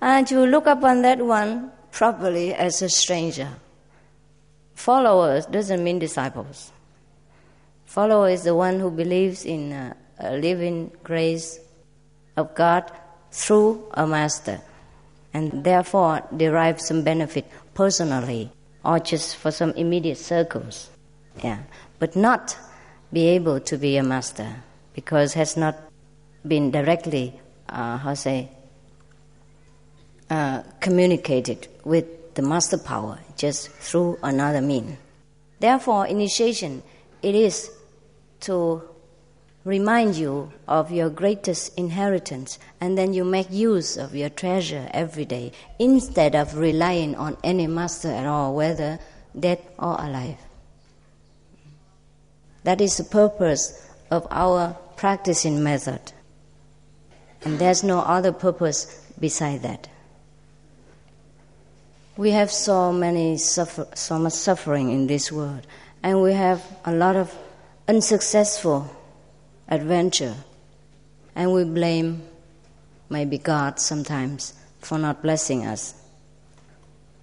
[0.01, 3.49] and you look upon that one properly as a stranger.
[4.75, 6.73] Followers doesn't mean disciples.
[7.85, 11.59] Follower is the one who believes in uh, a living grace
[12.37, 12.91] of God
[13.31, 14.61] through a master
[15.33, 18.51] and therefore derive some benefit personally
[18.85, 20.91] or just for some immediate circles.
[21.43, 21.61] Yeah.
[21.99, 22.57] But not
[23.13, 24.49] be able to be a master
[24.95, 25.77] because has not
[26.47, 27.39] been directly,
[27.69, 28.49] uh, how say,
[30.29, 34.97] uh, communicated with the master power just through another mean.
[35.59, 36.83] Therefore, initiation
[37.23, 37.71] it is
[38.41, 38.83] to
[39.65, 45.25] remind you of your greatest inheritance, and then you make use of your treasure every
[45.25, 48.99] day instead of relying on any master at all, whether
[49.39, 50.39] dead or alive.
[52.65, 56.13] That is the purpose of our practicing method.
[57.43, 59.89] And there's no other purpose beside that.
[62.17, 65.67] We have so many suffer, so much suffering in this world,
[66.03, 67.35] and we have a lot of
[67.89, 68.95] unsuccessful
[69.71, 70.35] adventure.
[71.35, 72.23] And we blame
[73.09, 75.95] maybe God sometimes for not blessing us.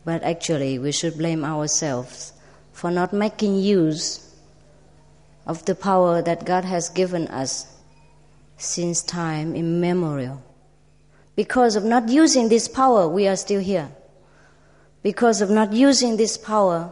[0.05, 2.33] But actually, we should blame ourselves
[2.71, 4.23] for not making use
[5.45, 7.67] of the power that God has given us
[8.58, 10.41] since time immemorial.
[11.35, 13.89] Because of not using this power, we are still here.
[15.04, 16.91] Because of not using this power,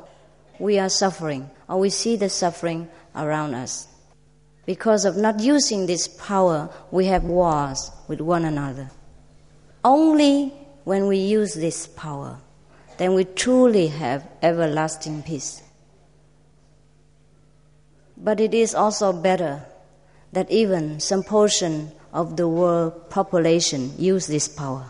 [0.59, 3.87] we are suffering, or we see the suffering around us.
[4.65, 8.89] Because of not using this power, we have wars with one another.
[9.83, 10.53] Only
[10.83, 12.39] when we use this power,
[12.97, 15.61] then we truly have everlasting peace.
[18.17, 19.65] But it is also better
[20.31, 24.85] that even some portion of the world population use this power.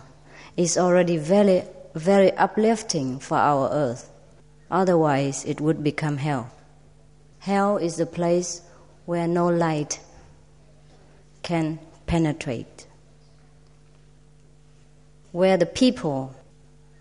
[0.55, 1.63] It's already very,
[1.93, 4.09] very uplifting for our earth.
[4.71, 6.51] Otherwise, it would become hell.
[7.39, 8.61] Hell is the place
[9.05, 9.99] where no light
[11.43, 12.87] can penetrate,
[15.31, 16.35] where the people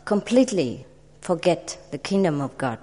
[0.04, 0.86] completely
[1.20, 2.78] forget the kingdom of God,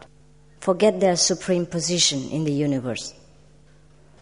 [0.59, 3.13] forget their supreme position in the universe,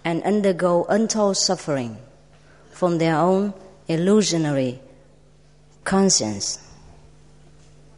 [0.04, 1.98] and undergo untold suffering
[2.72, 3.54] from their own
[3.88, 4.80] illusionary
[5.84, 6.60] conscience.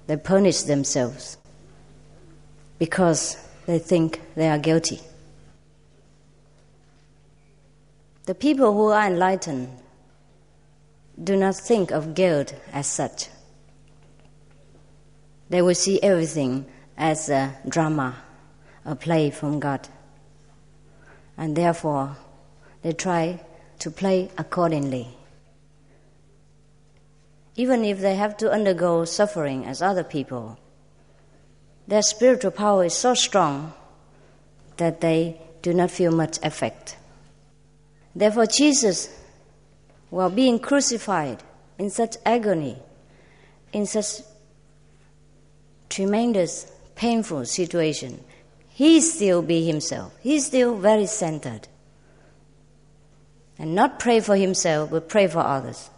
[0.07, 1.37] They punish themselves
[2.77, 4.99] because they think they are guilty.
[8.31, 9.67] The people who are enlightened
[11.21, 13.27] do not think of guilt as such.
[15.49, 16.65] They will see everything
[16.97, 18.15] as a drama,
[18.85, 19.89] a play from God.
[21.37, 22.15] And therefore,
[22.83, 23.41] they try
[23.79, 25.09] to play accordingly.
[27.57, 30.57] Even if they have to undergo suffering as other people,
[31.85, 33.73] their spiritual power is so strong
[34.77, 36.95] that they do not feel much effect.
[38.15, 39.09] Therefore, Jesus,
[40.09, 41.41] while being crucified
[41.77, 42.77] in such agony,
[43.73, 44.21] in such
[45.89, 48.23] tremendous, painful situation,
[48.69, 50.13] he still be himself.
[50.21, 51.67] He's still very centered.
[53.57, 55.89] And not pray for himself, but pray for others.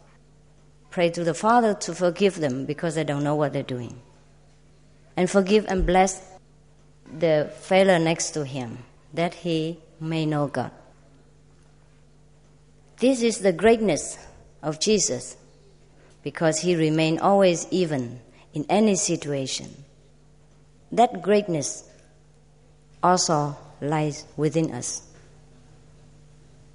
[0.90, 4.02] Pray to the Father to forgive them because they don't know what they're doing.
[5.16, 6.22] And forgive and bless
[7.20, 8.80] the fellow next to him
[9.14, 10.72] that he may know God.
[13.04, 14.18] This is the greatness
[14.62, 15.36] of Jesus
[16.24, 18.22] because he remained always even
[18.54, 19.68] in any situation.
[20.90, 21.84] That greatness
[23.04, 25.06] also lies within us.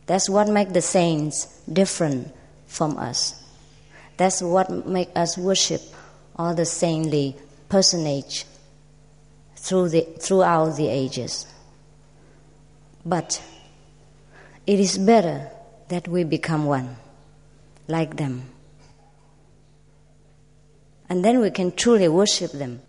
[0.05, 2.31] That's what makes the saints different
[2.67, 3.43] from us.
[4.19, 5.81] That's what makes us worship
[6.37, 7.37] all the saintly
[7.71, 8.45] personage
[9.57, 11.47] through the, throughout the ages.
[13.07, 13.43] But
[14.67, 15.53] it is better
[15.89, 16.97] that we become one,
[17.87, 18.43] like them.
[21.09, 22.83] And then we can truly worship them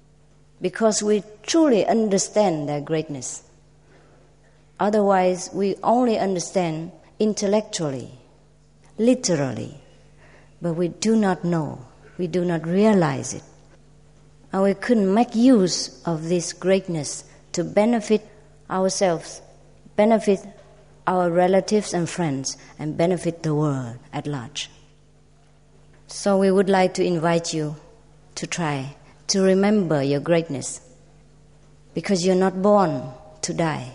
[0.61, 3.43] because we truly understand their greatness.
[4.79, 8.11] Otherwise, we only understand intellectually,
[8.97, 9.79] literally,
[10.61, 11.85] but we do not know,
[12.17, 13.43] we do not realize it.
[14.51, 17.23] And we couldn't make use of this greatness
[17.53, 18.27] to benefit
[18.69, 19.41] ourselves,
[19.95, 20.45] benefit
[21.09, 24.69] our relatives and friends and benefit the world at large.
[26.05, 27.75] So we would like to invite you
[28.35, 28.95] to try
[29.29, 30.81] to remember your greatness
[31.95, 33.09] because you're not born
[33.41, 33.91] to die.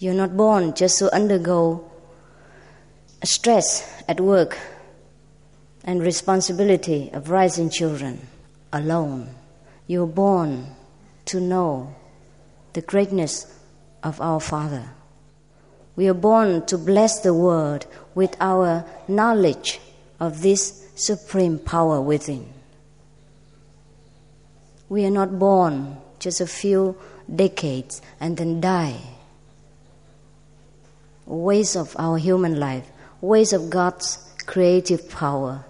[0.00, 1.88] You're not born just to undergo
[3.22, 4.58] stress at work
[5.84, 8.26] and responsibility of raising children
[8.72, 9.28] alone.
[9.86, 10.74] You're born
[11.26, 11.94] to know
[12.72, 13.53] the greatness
[14.04, 14.90] of our Father.
[15.96, 19.80] We are born to bless the world with our knowledge
[20.20, 22.52] of this supreme power within.
[24.88, 26.96] We are not born just a few
[27.34, 29.00] decades and then die.
[31.26, 32.86] Ways of our human life,
[33.20, 35.64] ways of God's creative power,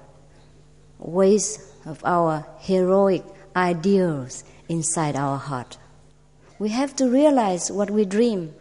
[0.98, 3.22] ways of our heroic
[3.54, 5.78] ideals inside our heart.
[6.64, 8.54] We have to realize what we dream.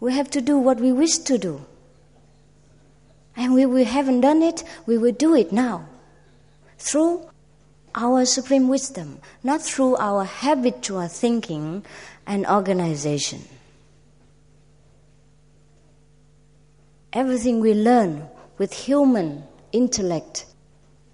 [0.00, 1.62] We have to do what we wish to do.
[3.36, 5.84] And we, we haven't done it, we will do it now.
[6.78, 7.28] Through
[7.94, 11.84] our supreme wisdom, not through our habitual thinking
[12.26, 13.42] and organization.
[17.12, 18.26] Everything we learn
[18.56, 20.46] with human intellect,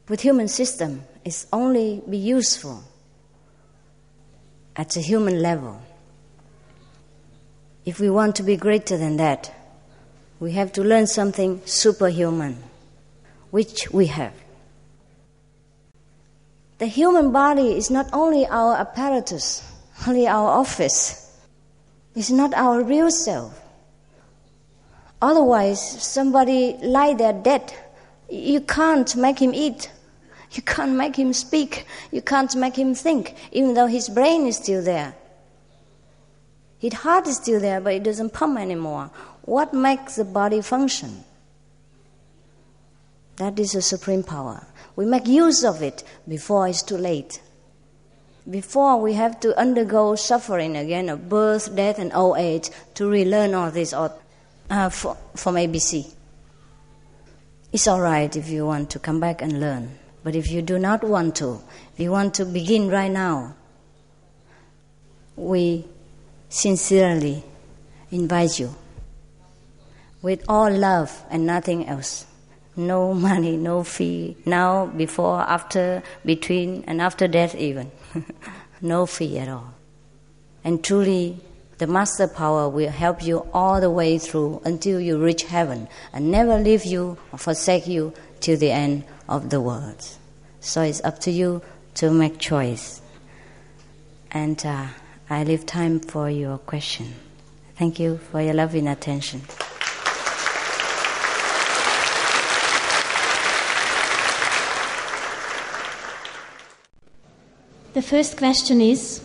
[0.09, 2.85] with human system, is only be useful
[4.77, 5.81] at a human level.
[7.85, 9.53] If we want to be greater than that,
[10.41, 12.63] we have to learn something superhuman,
[13.51, 14.35] which we have.
[16.79, 19.63] The human body is not only our apparatus,
[20.07, 21.37] only our office.
[22.15, 23.61] It's not our real self.
[25.21, 27.73] Otherwise, somebody lie there dead.
[28.29, 29.91] You can't make him eat.
[30.53, 31.87] You can't make him speak.
[32.11, 35.15] You can't make him think, even though his brain is still there.
[36.79, 39.11] His heart is still there, but it doesn't pump anymore.
[39.43, 41.25] What makes the body function?
[43.37, 44.67] That is a supreme power.
[44.95, 47.41] We make use of it before it's too late.
[48.49, 53.55] Before we have to undergo suffering again of birth, death, and old age to relearn
[53.55, 54.11] all this uh,
[54.69, 56.13] from ABC.
[57.73, 59.99] It's all right if you want to come back and learn.
[60.23, 61.61] But if you do not want to,
[61.97, 63.55] you want to begin right now,
[65.37, 65.85] we
[66.49, 67.43] sincerely
[68.11, 68.75] invite you
[70.21, 72.27] with all love and nothing else.
[72.77, 77.91] No money, no fee, now, before, after, between, and after death, even.
[78.81, 79.75] no fee at all.
[80.65, 81.39] And truly,
[81.83, 86.31] The master power will help you all the way through until you reach heaven and
[86.31, 88.13] never leave you or forsake you
[88.43, 90.07] till the end of the world.
[90.61, 91.63] So it's up to you
[91.95, 93.01] to make choice.
[94.31, 94.87] And uh,
[95.31, 97.15] I leave time for your question.
[97.77, 99.41] Thank you for your loving attention.
[107.95, 109.23] The first question is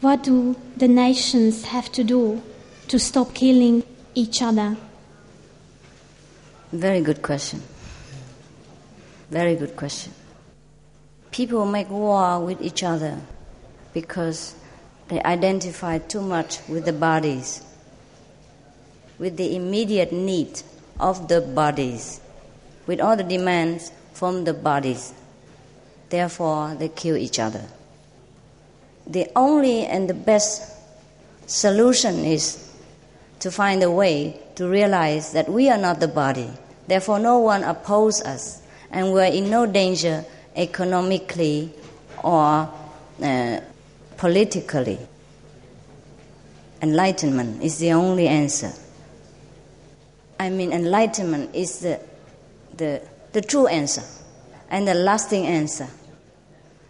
[0.00, 2.42] What do the nations have to do
[2.88, 3.82] to stop killing
[4.14, 4.76] each other?
[6.72, 7.62] Very good question.
[9.30, 10.12] Very good question.
[11.30, 13.16] People make war with each other
[13.94, 14.54] because
[15.08, 17.62] they identify too much with the bodies,
[19.18, 20.62] with the immediate need
[20.98, 22.20] of the bodies,
[22.86, 25.14] with all the demands from the bodies.
[26.08, 27.64] Therefore, they kill each other.
[29.06, 30.76] The only and the best
[31.46, 32.68] solution is
[33.38, 36.50] to find a way to realize that we are not the body.
[36.86, 40.24] Therefore, no one opposes us, and we are in no danger
[40.56, 41.72] economically
[42.22, 42.72] or
[43.22, 43.60] uh,
[44.16, 44.98] politically.
[46.82, 48.72] Enlightenment is the only answer.
[50.38, 52.00] I mean, enlightenment is the,
[52.76, 54.02] the, the true answer
[54.70, 55.88] and the lasting answer.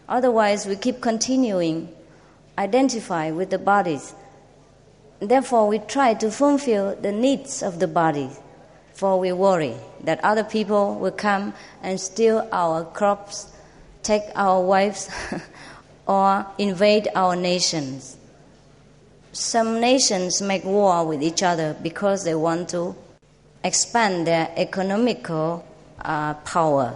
[0.08, 1.88] Otherwise, we keep continuing
[2.60, 4.14] identify with the bodies.
[5.18, 8.30] Therefore, we try to fulfill the needs of the body,
[9.00, 9.74] for we worry
[10.04, 13.50] that other people will come and steal our crops,
[14.02, 15.08] take our wives,
[16.06, 18.18] or invade our nations.
[19.32, 22.94] Some nations make war with each other because they want to
[23.64, 25.64] expand their economical
[26.04, 26.94] uh, power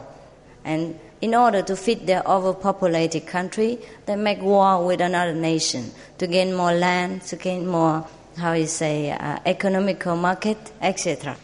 [0.62, 6.26] and in order to feed their overpopulated country, they make war with another nation to
[6.26, 11.34] gain more land, to gain more, how you say, uh, economical market, etc.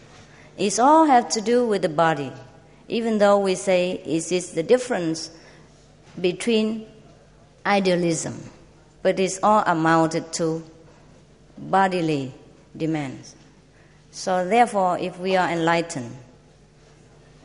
[0.60, 2.30] It's all have to do with the body.
[2.86, 5.30] Even though we say it is the difference
[6.20, 6.86] between
[7.64, 8.50] idealism,
[9.02, 10.62] but it's all amounted to
[11.56, 12.34] bodily
[12.76, 13.34] demands.
[14.10, 16.14] So therefore, if we are enlightened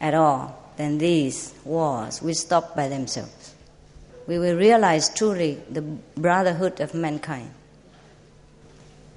[0.02, 3.56] at all, then these wars will stop by themselves.
[4.28, 7.50] We will realize truly the brotherhood of mankind.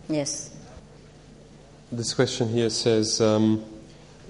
[0.09, 0.55] Yes.
[1.90, 3.64] This question here says, um,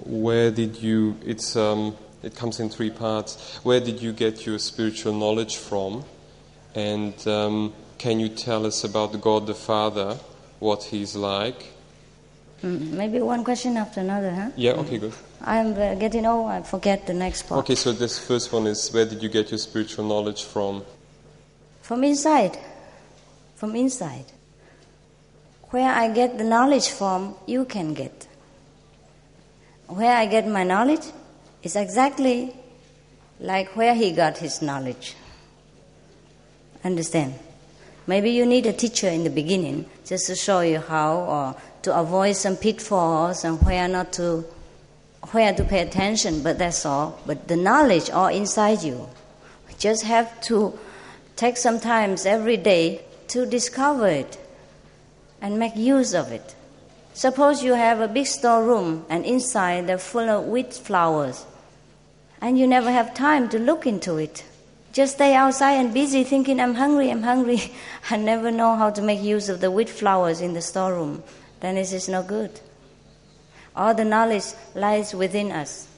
[0.05, 3.59] "Where did you?" It's um, it comes in three parts.
[3.63, 6.03] Where did you get your spiritual knowledge from?
[6.75, 10.17] And um, can you tell us about God the Father,
[10.59, 11.73] what He's like?
[12.63, 14.49] Mm, maybe one question after another, huh?
[14.55, 14.71] Yeah.
[14.71, 14.97] Okay.
[14.97, 15.13] Good.
[15.41, 17.59] I'm uh, getting old, I forget the next part.
[17.59, 20.83] Okay, so this first one is where did you get your spiritual knowledge from?
[21.81, 22.57] From inside.
[23.55, 24.25] From inside.
[25.69, 28.27] Where I get the knowledge from, you can get.
[29.89, 31.05] Where I get my knowledge
[31.63, 32.55] is exactly
[33.39, 35.15] like where he got his knowledge.
[36.83, 37.33] Understand?
[38.05, 41.97] Maybe you need a teacher in the beginning just to show you how or to
[41.97, 44.45] avoid some pitfalls and where not to
[45.31, 47.19] where to pay attention, but that's all.
[47.25, 49.09] But the knowledge all inside you.
[49.79, 50.77] Just have to
[51.35, 54.37] take some time every day to discover it
[55.41, 56.55] and make use of it.
[57.19, 61.45] Suppose you have a big storeroom and inside they're full of wheat flours
[62.39, 64.45] and you never have time to look into it.
[64.93, 67.73] Just stay outside and busy thinking, I'm hungry, I'm hungry.
[68.09, 71.21] I never know how to make use of the wheat flours in the storeroom.
[71.59, 72.61] Then it is no good.
[73.75, 75.89] All the knowledge lies within us.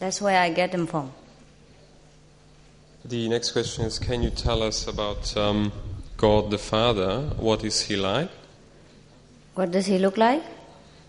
[0.00, 1.12] That's where I get them from.
[3.06, 5.72] The next question is Can you tell us about um,
[6.18, 7.22] God the Father?
[7.38, 8.28] What is He like?
[9.54, 10.42] What does He look like?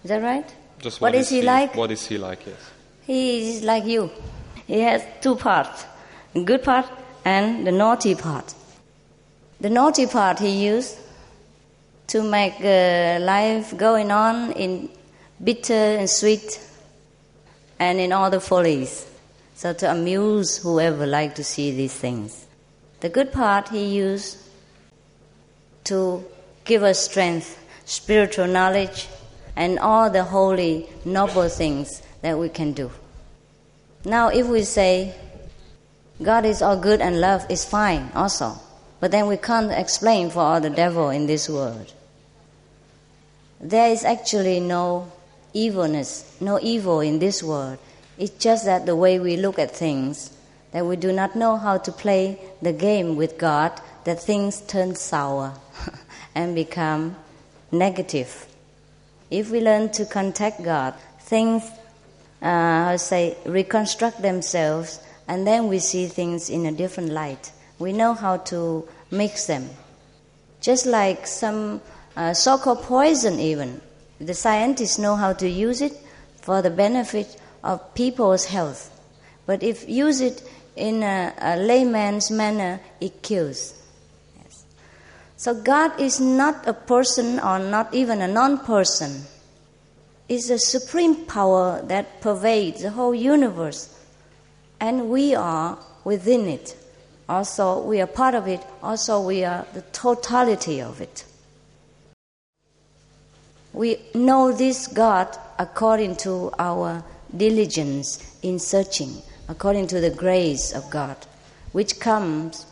[0.04, 0.46] Is that right?
[0.80, 1.76] Just what is, He like?
[1.76, 2.72] What is He like, yes.
[3.06, 4.10] He is like you.
[4.68, 5.86] He has two parts
[6.34, 6.86] the good part
[7.24, 8.54] and the naughty part.
[9.62, 10.98] The naughty part He used
[12.08, 14.90] to make uh, life going on in
[15.44, 16.60] bitter and sweet,
[17.80, 19.08] and in all the follies.
[19.56, 22.46] So to amuse whoever like to see these things.
[23.00, 24.38] The good part he used
[25.86, 26.24] to
[26.64, 29.08] give us strength, spiritual knowledge,
[29.56, 32.92] and all the holy, noble things that we can do.
[34.04, 35.16] Now, if we say
[36.22, 38.56] God is all good and love is fine also,
[39.00, 41.94] but then we can't explain for all the devil in this world.
[43.60, 45.12] There is actually no
[45.54, 47.80] evilness, no evil in this world.
[48.18, 50.32] It's just that the way we look at things,
[50.72, 53.74] that we do not know how to play the game with God,
[54.06, 55.54] that things turn sour
[56.36, 57.18] and become
[57.78, 58.48] negative.
[59.30, 61.64] If we learn to contact God, things,
[62.42, 67.52] uh, say, reconstruct themselves, and then we see things in a different light.
[67.80, 69.70] We know how to mix them.
[70.62, 71.82] Just like some
[72.16, 73.82] uh, so called poison, even.
[74.20, 75.94] The scientists know how to use it
[76.42, 78.92] for the benefit of people's health.
[79.46, 83.74] But if use it in a, a layman's manner, it kills.
[85.46, 89.26] So God is not a person or not even a non-person.
[90.28, 93.96] It's a supreme power that pervades the whole universe.
[94.80, 96.76] And we are within it.
[97.30, 98.60] Also, we are part of it.
[98.82, 101.26] Also, we are the totality of it.
[103.72, 107.04] We know this God according to our
[107.38, 111.18] diligence in searching, according to the grace of God,
[111.72, 112.66] which comes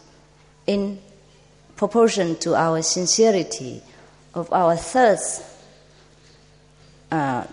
[0.65, 0.97] in
[1.76, 3.82] proportion to our sincerity
[4.34, 5.43] of our thirst
[7.11, 7.45] uh,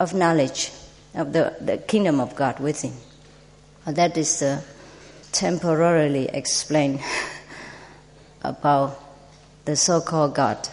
[0.00, 0.70] of knowledge
[1.14, 2.92] of the, the kingdom of God within.
[3.86, 4.62] That is uh,
[5.32, 7.00] temporarily explained
[8.42, 9.02] about
[9.64, 10.68] the so called God.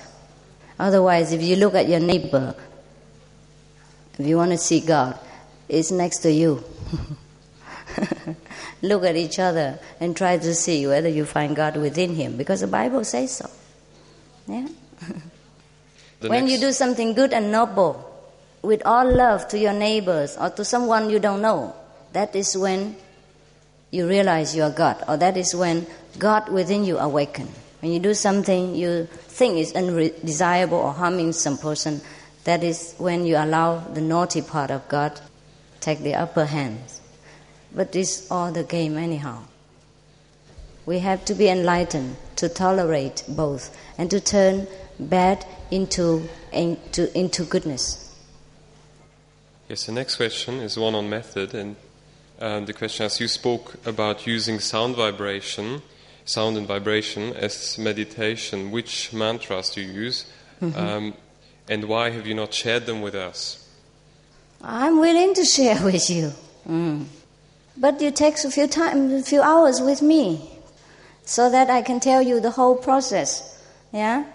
[0.79, 2.55] Otherwise, if you look at your neighbor,
[4.17, 5.17] if you want to see God,
[5.69, 6.63] it's next to you.
[8.84, 12.61] look at each other and try to see whether you find God within him, because
[12.61, 13.49] the Bible says so.
[14.47, 14.67] Yeah?
[16.21, 18.09] when you do something good and noble,
[18.61, 21.73] with all love to your neighbors or to someone you don't know,
[22.11, 22.95] that is when
[23.89, 25.88] you realize you are God, or that is when
[26.19, 27.47] God within you awaken.
[27.79, 32.01] When you do something you think is undesirable or harming some person,
[32.43, 35.19] that is when you allow the naughty part of God
[35.79, 36.79] take the upper hand.
[37.76, 39.43] But it's all the game anyhow.
[40.86, 44.67] We have to be enlightened to tolerate both and to turn
[44.99, 48.15] bad into, into, into goodness.
[49.69, 51.76] Yes, the next question is one on method, and
[52.39, 55.82] um, the question is you spoke about using sound vibration
[56.26, 60.26] sound and vibration as meditation, which mantras do you use?
[60.61, 60.80] Mm-hmm.
[60.80, 61.13] Um,
[61.69, 63.67] and why have you not shared them with us?
[64.61, 66.32] I'm willing to share with you.
[66.67, 67.05] Mm.
[67.76, 70.59] But it takes a few time, a few hours with me,
[71.26, 73.61] so that I can tell you the whole process.
[73.91, 74.26] Yeah,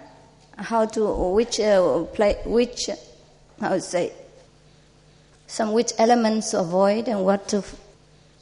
[0.57, 2.91] how to which uh, play which
[3.61, 4.13] how to say
[5.47, 7.65] some which elements to avoid and what to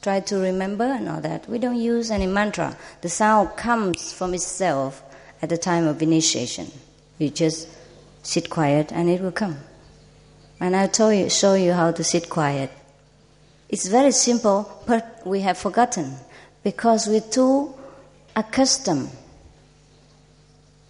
[0.01, 1.47] try to remember and all that.
[1.49, 2.77] We don't use any mantra.
[3.01, 5.01] The sound comes from itself
[5.41, 6.71] at the time of initiation.
[7.17, 7.69] You just
[8.23, 9.57] sit quiet and it will come.
[10.59, 12.71] And I'll you, show you how to sit quiet.
[13.69, 16.15] It's very simple, but we have forgotten
[16.63, 17.73] because we're too
[18.35, 19.09] accustomed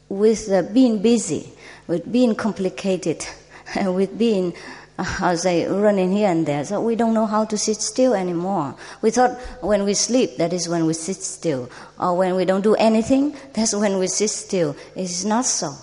[0.09, 1.51] with uh, being busy,
[1.87, 3.25] with being complicated,
[3.85, 4.53] with being
[4.99, 6.65] as I say, running here and there.
[6.65, 8.75] So we don't know how to sit still anymore.
[9.01, 11.69] We thought when we sleep, that is when we sit still.
[11.99, 14.75] Or when we don't do anything, that's when we sit still.
[14.95, 15.75] It is not so.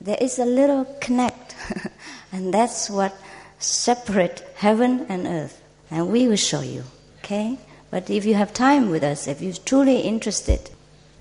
[0.00, 1.54] There is a little connect.
[2.32, 3.14] and that's what
[3.58, 5.62] separate heaven and earth.
[5.90, 6.84] And we will show you.
[7.18, 7.58] Okay?
[7.90, 10.70] But if you have time with us, if you're truly interested,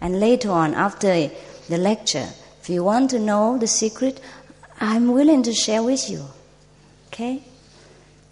[0.02, 1.30] and later on, after
[1.70, 2.28] the lecture,
[2.62, 4.20] if you want to know the secret,
[4.80, 6.26] I'm willing to share with you.
[7.08, 7.44] Okay?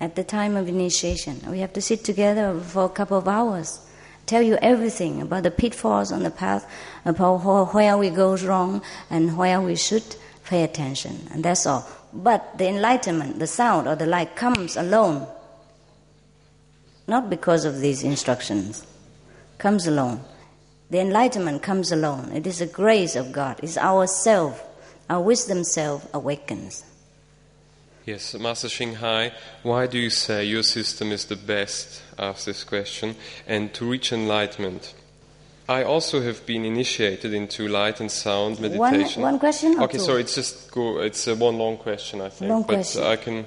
[0.02, 3.80] At the time of initiation, we have to sit together for a couple of hours,
[4.26, 6.70] tell you everything about the pitfalls on the path,
[7.06, 7.38] about
[7.74, 10.16] where we go wrong, and where we should
[10.46, 11.28] pay attention.
[11.32, 11.88] And that's all.
[12.12, 15.28] But the enlightenment, the sound or the light comes alone.
[17.08, 18.86] Not because of these instructions.
[19.58, 20.22] Comes alone.
[20.90, 22.32] The enlightenment comes alone.
[22.34, 23.60] It is the grace of God.
[23.64, 24.64] It's our self,
[25.10, 26.84] our wisdom self awakens.
[28.06, 29.32] Yes, Master Ching Hai,
[29.64, 32.02] why do you say your system is the best?
[32.20, 33.16] Ask this question.
[33.48, 34.94] And to reach enlightenment.
[35.70, 39.22] I also have been initiated into light and sound meditation.
[39.22, 39.82] One, one question?
[39.82, 40.04] okay, two?
[40.04, 41.00] sorry, it's just go.
[41.00, 42.50] It's a one long question, I think.
[42.50, 43.04] Long but question.
[43.04, 43.46] I can.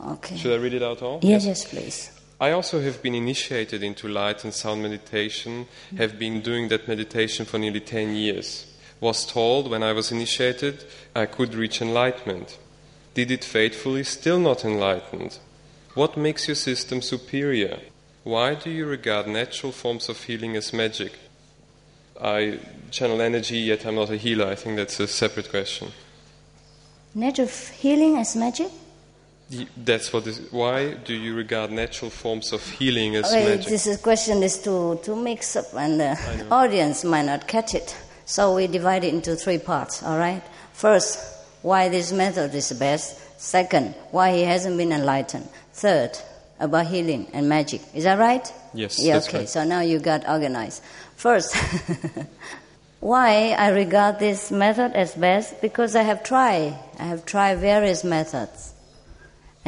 [0.00, 0.36] Okay.
[0.36, 1.20] Should I read it out all?
[1.22, 2.17] Yes, yes, please.
[2.40, 5.66] I also have been initiated into light and sound meditation.
[5.96, 8.66] Have been doing that meditation for nearly ten years.
[9.00, 10.84] Was told when I was initiated
[11.14, 12.58] I could reach enlightenment
[13.18, 15.38] did it faithfully, still not enlightened?
[15.94, 17.80] What makes your system superior?
[18.22, 21.18] Why do you regard natural forms of healing as magic?
[22.20, 22.60] I
[22.92, 24.46] channel energy, yet I'm not a healer.
[24.46, 25.88] I think that's a separate question.
[27.12, 28.70] Natural healing as magic?
[29.76, 30.40] That's what is.
[30.50, 33.70] Why do you regard natural forms of healing as okay, magic?
[33.70, 37.96] This is question is too too mix up, and the audience might not catch it.
[38.26, 40.42] So we divide it into three parts, all right?
[40.74, 41.18] First,
[41.62, 43.40] why this method is the best.
[43.40, 45.48] Second, why he hasn't been enlightened.
[45.72, 46.18] Third,
[46.60, 47.80] about healing and magic.
[47.94, 48.52] Is that right?
[48.74, 49.48] Yes, Yeah, okay, right.
[49.48, 50.82] so now you got organized.
[51.16, 51.56] First,
[53.00, 55.62] why I regard this method as best?
[55.62, 56.78] Because I have tried.
[56.98, 58.74] I have tried various methods.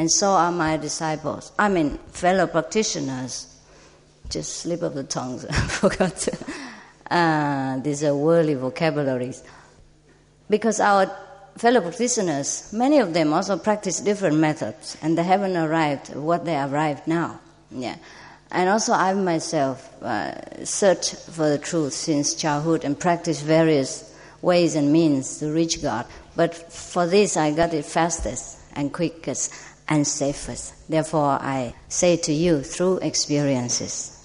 [0.01, 1.51] And so are my disciples.
[1.59, 3.55] I mean, fellow practitioners.
[4.31, 6.27] Just slip of the tongue, I forgot.
[7.11, 9.43] Uh, these are worldly vocabularies.
[10.49, 11.15] Because our
[11.55, 16.57] fellow practitioners, many of them also practice different methods, and they haven't arrived what they
[16.57, 17.39] arrived now.
[17.69, 17.97] Yeah.
[18.49, 24.73] And also, I myself uh, searched for the truth since childhood and practiced various ways
[24.73, 26.07] and means to reach God.
[26.35, 29.53] But for this, I got it fastest and quickest
[29.91, 30.73] and safest.
[30.89, 34.17] Therefore, I say to you through experiences.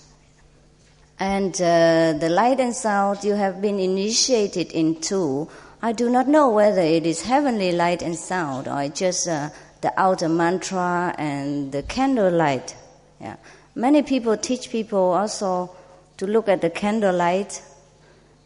[1.18, 5.48] And uh, the light and sound you have been initiated into,
[5.82, 9.50] I do not know whether it is heavenly light and sound or just uh,
[9.80, 12.76] the outer mantra and the candle light.
[13.20, 13.36] Yeah.
[13.74, 15.74] Many people teach people also
[16.18, 17.60] to look at the candle light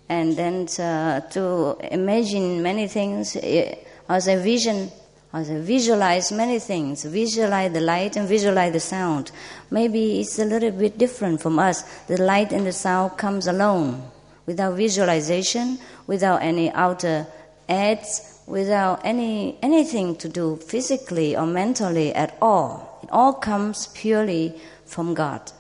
[0.09, 3.75] and then uh, to imagine many things eh,
[4.09, 4.91] as a vision,
[5.33, 9.31] visualize many things, visualize the light and visualize the sound.
[9.71, 11.83] Maybe it's a little bit different from us.
[12.07, 14.03] The light and the sound comes alone,
[14.47, 17.27] without visualization, without any outer
[17.69, 22.99] aids, without any anything to do physically or mentally at all.
[23.03, 25.53] It all comes purely from God.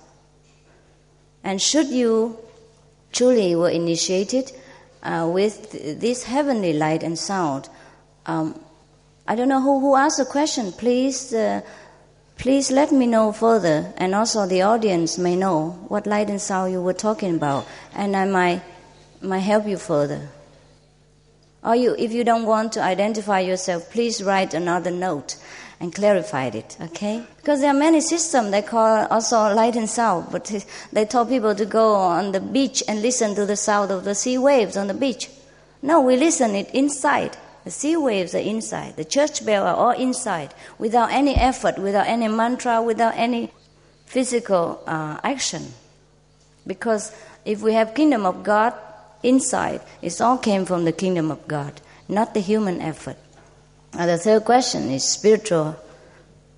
[1.44, 2.38] And should you
[3.12, 4.52] truly were initiated
[5.02, 7.68] uh, with this heavenly light and sound.
[8.26, 8.60] Um,
[9.26, 10.72] I don't know who, who asked the question.
[10.72, 11.60] Please, uh,
[12.36, 16.72] please let me know further, and also the audience may know what light and sound
[16.72, 18.62] you were talking about, and I might
[19.22, 20.28] might help you further.
[21.62, 25.36] Or you, if you don't want to identify yourself, please write another note
[25.78, 27.22] and clarify it, okay?
[27.36, 30.52] Because there are many systems they call also light and sound, but
[30.92, 34.14] they told people to go on the beach and listen to the sound of the
[34.14, 35.30] sea waves on the beach.
[35.82, 37.36] No, we listen it inside.
[37.64, 38.96] The sea waves are inside.
[38.96, 43.50] The church bell are all inside, without any effort, without any mantra, without any
[44.06, 45.72] physical uh, action.
[46.66, 47.12] Because
[47.44, 48.74] if we have kingdom of God
[49.22, 53.16] inside, it all came from the kingdom of God, not the human effort.
[53.92, 55.76] And the third question is spiritual.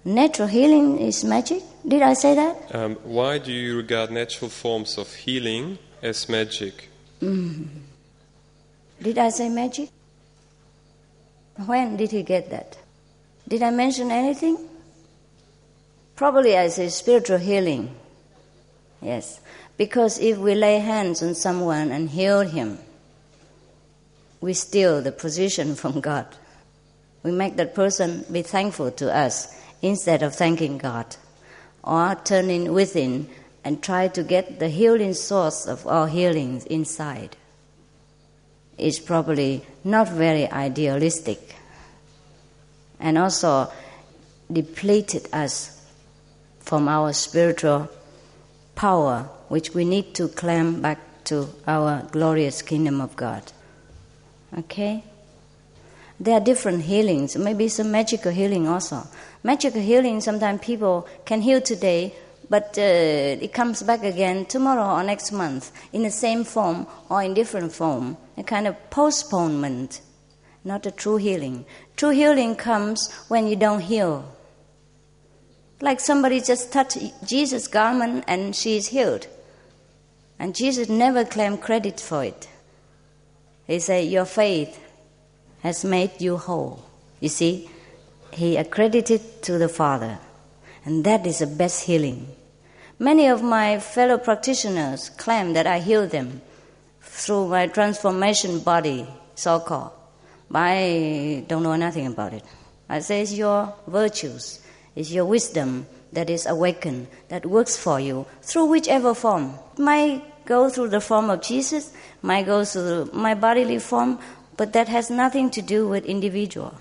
[0.05, 1.63] Natural healing is magic.
[1.87, 2.75] Did I say that?
[2.75, 6.89] Um, why do you regard natural forms of healing as magic?
[7.21, 9.91] Did I say magic?
[11.57, 12.79] When did he get that?
[13.47, 14.57] Did I mention anything?
[16.17, 17.95] Probably I say spiritual healing.
[19.01, 19.41] Yes.
[19.77, 22.79] Because if we lay hands on someone and heal him,
[24.41, 26.27] we steal the position from God.
[27.23, 31.17] We make that person be thankful to us instead of thanking God.
[31.85, 33.29] Or turning within
[33.65, 37.37] and try to get the healing source of all healings inside.
[38.83, 41.55] Is probably not very idealistic
[42.99, 43.71] and also
[44.51, 45.81] depleted us
[46.59, 47.89] from our spiritual
[48.75, 53.53] power, which we need to claim back to our glorious kingdom of God.
[54.59, 55.05] Okay?
[56.19, 59.07] There are different healings, maybe some magical healing also.
[59.45, 62.15] Magical healing, sometimes people can heal today,
[62.53, 62.83] but uh,
[63.47, 67.73] it comes back again tomorrow or next month in the same form or in different
[67.73, 68.19] form.
[68.37, 70.03] A kind of postponement,
[70.63, 71.65] not a true healing.
[71.97, 74.37] True healing comes when you don't heal.
[75.81, 79.27] Like somebody just touched Jesus' garment and she is healed.
[80.39, 82.51] And Jesus never claimed credit for it.
[83.67, 84.79] He said, Your faith
[85.63, 86.85] has made you whole.
[87.19, 87.71] You see,
[88.31, 90.19] he accredited to the Father.
[90.85, 92.27] And that is the best healing.
[93.03, 96.41] Many of my fellow practitioners claim that I heal them
[97.01, 99.91] through my transformation body, so called.
[100.55, 102.45] I don't know nothing about it.
[102.89, 104.61] I say it's your virtues,
[104.95, 109.59] it's your wisdom that is awakened, that works for you through whichever form.
[109.77, 111.93] Might go through the form of Jesus,
[112.23, 114.21] might go through my bodily form,
[114.57, 116.79] but that has nothing to do with individual.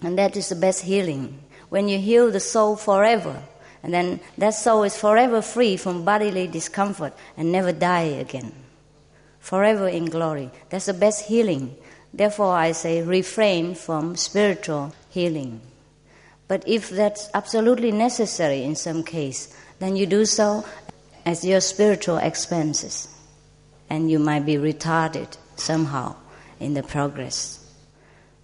[0.00, 1.38] And that is the best healing.
[1.68, 3.44] When you heal the soul forever,
[3.82, 8.52] and then that soul is forever free from bodily discomfort and never die again.
[9.40, 10.50] Forever in glory.
[10.70, 11.76] That's the best healing.
[12.12, 15.60] Therefore, I say refrain from spiritual healing.
[16.48, 20.64] But if that's absolutely necessary in some case, then you do so
[21.24, 23.08] at your spiritual expenses.
[23.88, 26.16] and you might be retarded somehow
[26.58, 27.60] in the progress.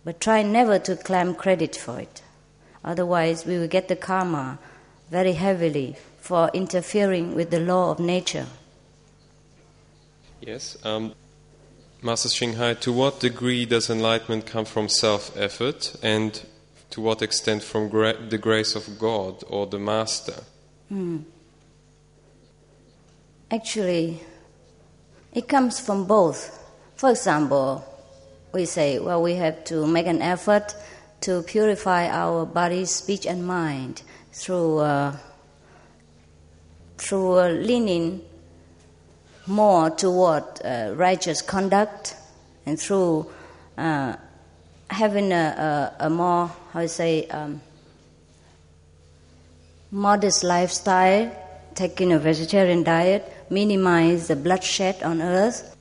[0.05, 2.23] But try never to claim credit for it.
[2.85, 4.59] Otherwise, we will get the karma
[5.13, 8.47] very heavily for interfering with the law of nature.
[10.41, 10.79] Yes.
[10.85, 11.13] Um,
[12.01, 16.41] Master Ching Hai, to what degree does enlightenment come from self effort and
[16.91, 20.45] to what extent from gra- the grace of God or the Master?
[20.89, 21.19] Hmm.
[23.51, 24.21] Actually,
[25.35, 26.59] it comes from both.
[26.97, 27.85] For example,
[28.55, 30.75] we say, well, we have to make an effort
[31.21, 34.03] to purify our body, speech, and mind
[34.33, 35.17] through uh,
[36.99, 38.23] through uh, leaning
[39.47, 42.15] more toward uh, righteous conduct
[42.65, 43.31] and through
[43.77, 44.15] uh,
[44.89, 47.61] having a, a, a, more, how to say, um,
[49.91, 51.35] modest lifestyle,
[51.75, 55.77] taking a vegetarian diet, minimize the bloodshed on earth,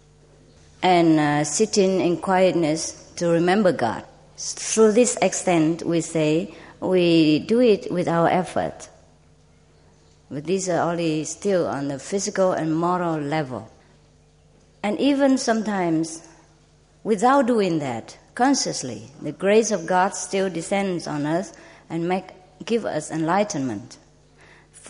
[0.82, 4.04] and uh, sitting in quietness to remember God.
[4.38, 8.89] Through this extent, we say, we do it with our effort.
[10.29, 13.69] But these are only still on the physical and moral level.
[14.82, 16.27] And even sometimes,
[17.03, 21.53] without doing that consciously, the grace of God still descends on us
[21.89, 22.29] and make,
[22.65, 23.97] give us enlightenment.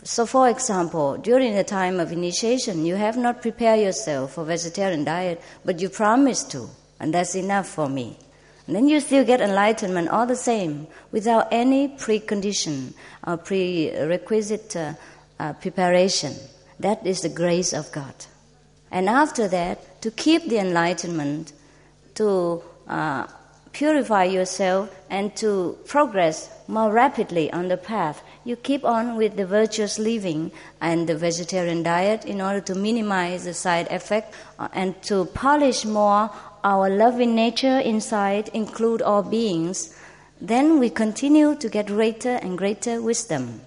[0.03, 5.03] So, for example, during the time of initiation, you have not prepared yourself for vegetarian
[5.03, 6.69] diet, but you promised to,
[6.99, 8.17] and that's enough for me.
[8.71, 12.93] And then you still get enlightenment all the same, without any precondition
[13.27, 14.93] or prerequisite uh,
[15.37, 16.33] uh, preparation.
[16.79, 18.15] That is the grace of God.
[18.89, 21.51] And after that, to keep the enlightenment,
[22.15, 23.27] to uh,
[23.73, 29.45] purify yourself, and to progress more rapidly on the path, you keep on with the
[29.45, 30.49] virtuous living
[30.79, 35.83] and the vegetarian diet in order to minimize the side effect uh, and to polish
[35.83, 36.31] more
[36.63, 39.95] our loving nature inside, include all beings.
[40.39, 43.61] Then we continue to get greater and greater wisdom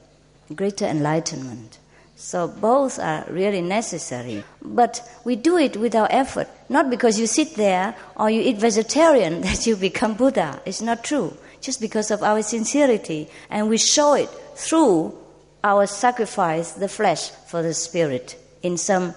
[0.54, 1.78] greater enlightenment.
[2.16, 4.44] So both are really necessary.
[4.62, 6.48] But we do it without effort.
[6.68, 10.60] Not because you sit there or you eat vegetarian that you become Buddha.
[10.64, 11.36] It's not true.
[11.60, 13.28] Just because of our sincerity.
[13.50, 15.16] And we show it through
[15.62, 19.14] our sacrifice the flesh for the spirit in some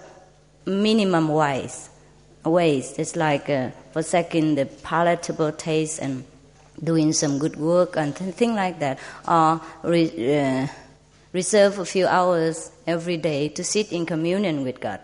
[0.66, 1.90] minimum ways.
[2.50, 2.94] Ways.
[2.98, 6.24] It's like uh, forsaking the palatable taste and
[6.84, 9.00] doing some good work and things like that.
[9.28, 10.68] Or uh,
[11.34, 15.00] reserve a few hours every day to sit in communion with God.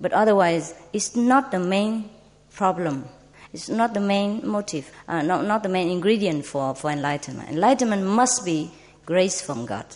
[0.00, 2.10] But otherwise, it's not the main
[2.52, 3.08] problem.
[3.52, 7.50] It's not the main motive, uh, not, not the main ingredient for, for enlightenment.
[7.50, 8.70] Enlightenment must be
[9.06, 9.86] grace from God.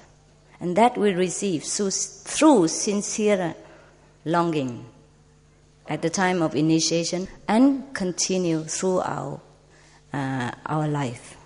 [0.61, 3.54] And that we receive through sincere
[4.24, 4.84] longing
[5.89, 9.41] at the time of initiation and continue throughout
[10.12, 11.36] uh, our life.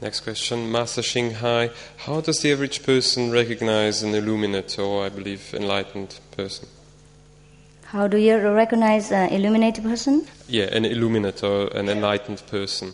[0.00, 1.70] Next question, Master Ching Hai.
[1.96, 6.68] How does the average person recognize an illuminate or, I believe, enlightened person?
[7.86, 10.26] How do you recognize an illuminated person?
[10.48, 12.92] Yeah, an illuminate or an enlightened person.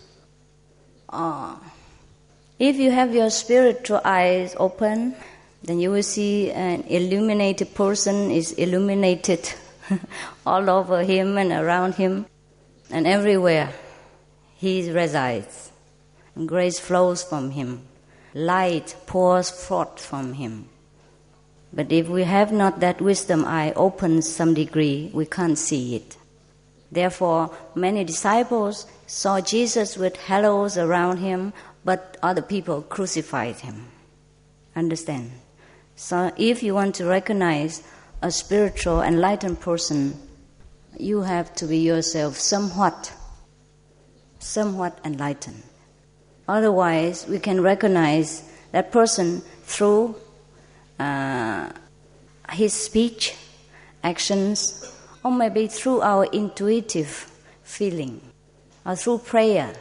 [1.08, 1.56] Uh,
[2.58, 5.16] if you have your spiritual eyes open,
[5.64, 9.52] then you will see an illuminated person is illuminated
[10.46, 12.26] all over him and around him
[12.90, 13.72] and everywhere
[14.56, 15.70] he resides
[16.34, 17.82] and grace flows from him.
[18.34, 20.68] Light pours forth from him.
[21.72, 26.16] But if we have not that wisdom eye open some degree, we can't see it.
[26.90, 31.52] Therefore, many disciples saw Jesus with halos around him,
[31.84, 33.86] but other people crucified him.
[34.74, 35.30] Understand?
[35.94, 37.82] So, if you want to recognize
[38.22, 40.18] a spiritual, enlightened person,
[40.98, 43.12] you have to be yourself somewhat,
[44.38, 45.62] somewhat enlightened.
[46.46, 48.42] Otherwise, we can recognize
[48.72, 50.14] that person through
[50.98, 51.70] uh,
[52.50, 53.34] his speech,
[54.04, 54.94] actions,
[55.24, 57.30] or maybe through our intuitive
[57.62, 58.20] feeling,
[58.84, 59.72] or through prayer.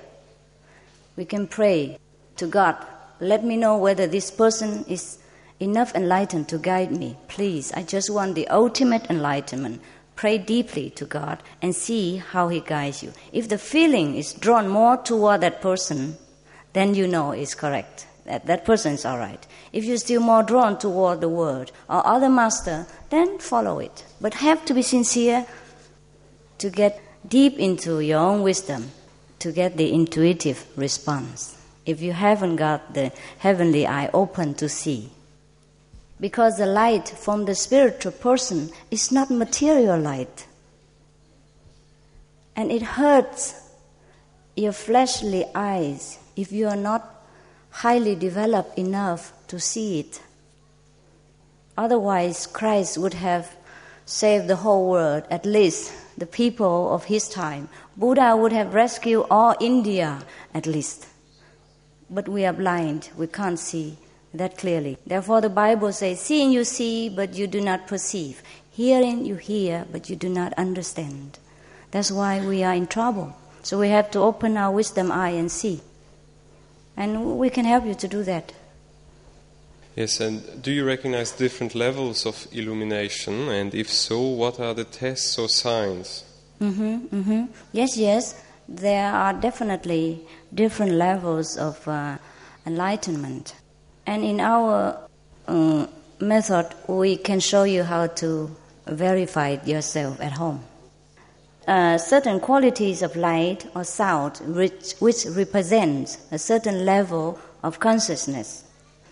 [1.16, 1.98] We can pray
[2.38, 2.78] to God,
[3.20, 5.19] let me know whether this person is
[5.60, 7.18] enough enlightened to guide me.
[7.28, 9.82] Please, I just want the ultimate enlightenment.
[10.16, 13.14] Pray deeply to God and see how He guides you.
[13.32, 16.18] If the feeling is drawn more toward that person,
[16.74, 18.08] then you know it's correct.
[18.26, 19.46] That, that person is all right.
[19.74, 24.06] If you're still more drawn toward the word or other master, then follow it.
[24.22, 25.46] But have to be sincere
[26.60, 28.92] to get deep into your own wisdom
[29.40, 31.58] to get the intuitive response.
[31.86, 35.10] If you haven't got the heavenly eye open to see.
[36.20, 40.48] Because the light from the spiritual person is not material light.
[42.56, 43.56] And it hurts
[44.56, 47.24] your fleshly eyes if you are not
[47.70, 50.22] highly developed enough to see it.
[51.78, 53.56] Otherwise, Christ would have
[54.06, 57.70] saved the whole world, at least the people of his time.
[57.96, 60.20] Buddha would have rescued all India,
[60.54, 61.08] at least.
[62.10, 63.98] But we are blind, we can't see
[64.34, 64.98] that clearly.
[65.06, 68.42] Therefore, the Bible says, Seeing you see, but you do not perceive.
[68.72, 71.40] Hearing you hear, but you do not understand.
[71.92, 73.36] That's why we are in trouble.
[73.64, 75.82] So we have to open our wisdom eye and see.
[76.96, 78.54] And we can help you to do that.
[79.96, 83.50] Yes, and do you recognize different levels of illumination?
[83.50, 86.24] And if so, what are the tests or signs?
[86.62, 87.46] Mm-hmm, mm-hmm.
[87.74, 88.42] Yes, yes.
[88.68, 90.22] There are definitely
[90.54, 92.18] different levels of uh,
[92.66, 93.56] enlightenment.
[94.10, 94.98] And in our
[95.48, 95.86] uh,
[96.20, 98.50] method, we can show you how to
[98.88, 100.64] verify yourself at home.
[101.68, 108.64] Uh, certain qualities of light or sound which, which represent a certain level of consciousness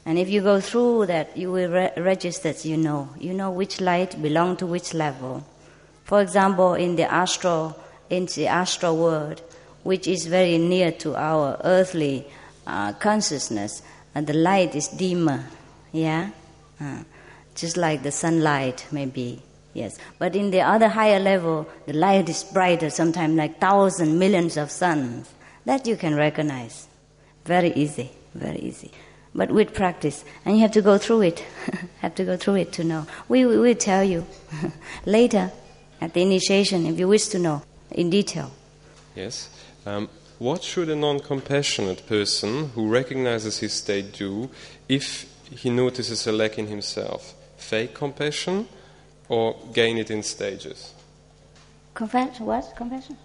[0.07, 3.09] and if you go through that, you will re- register, you know.
[3.19, 5.45] You know which light belong to which level.
[6.05, 7.77] For example, in the astral,
[8.09, 9.41] in the astral world,
[9.83, 12.25] which is very near to our earthly
[12.65, 13.81] uh, consciousness,
[14.21, 15.45] the light is dimmer,
[15.91, 16.31] yeah?
[16.79, 17.03] Uh,
[17.55, 19.41] just like the sunlight, maybe,
[19.73, 19.97] yes.
[20.19, 24.71] But in the other higher level, the light is brighter, sometimes like thousand, millions of
[24.71, 25.33] suns.
[25.65, 26.87] That you can recognize.
[27.45, 28.91] Very easy, very easy
[29.37, 30.25] but with practice.
[30.43, 31.45] And you have to go through it.
[31.99, 33.05] have to go through it to know.
[33.29, 34.25] We will we, tell you
[35.05, 35.51] later
[36.01, 37.61] at the initiation if you wish to know
[37.91, 38.51] in detail.
[39.15, 39.49] Yes.
[39.85, 40.09] Um,
[40.39, 44.49] what should a non compassionate person who recognizes his state do
[44.87, 47.33] if he notices a lack in himself?
[47.57, 48.67] Fake compassion
[49.29, 50.93] or gain it in stages?
[51.93, 52.45] Compassion?
[52.45, 52.73] What?
[52.75, 53.17] Compassion?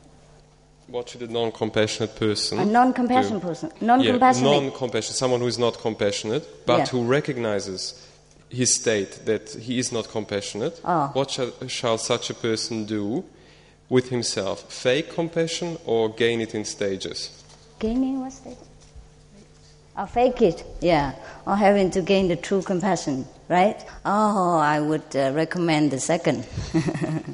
[0.88, 2.58] What should a non-compassionate person?
[2.58, 3.70] A non-compassionate person.
[3.80, 4.52] Non-compassionate.
[4.52, 5.16] Yeah, non-compassionate.
[5.16, 6.86] Someone who is not compassionate, but yeah.
[6.86, 8.06] who recognizes
[8.50, 10.80] his state that he is not compassionate.
[10.84, 11.10] Oh.
[11.12, 13.24] What shall, shall such a person do
[13.92, 14.72] with himself?
[14.72, 17.44] Fake compassion or gain it in stages?
[17.78, 18.58] Gaining what stages?
[19.96, 21.14] Or fake it, yeah.
[21.46, 23.78] Or having to gain the true compassion, right?
[24.06, 26.46] Oh, I would uh, recommend the second.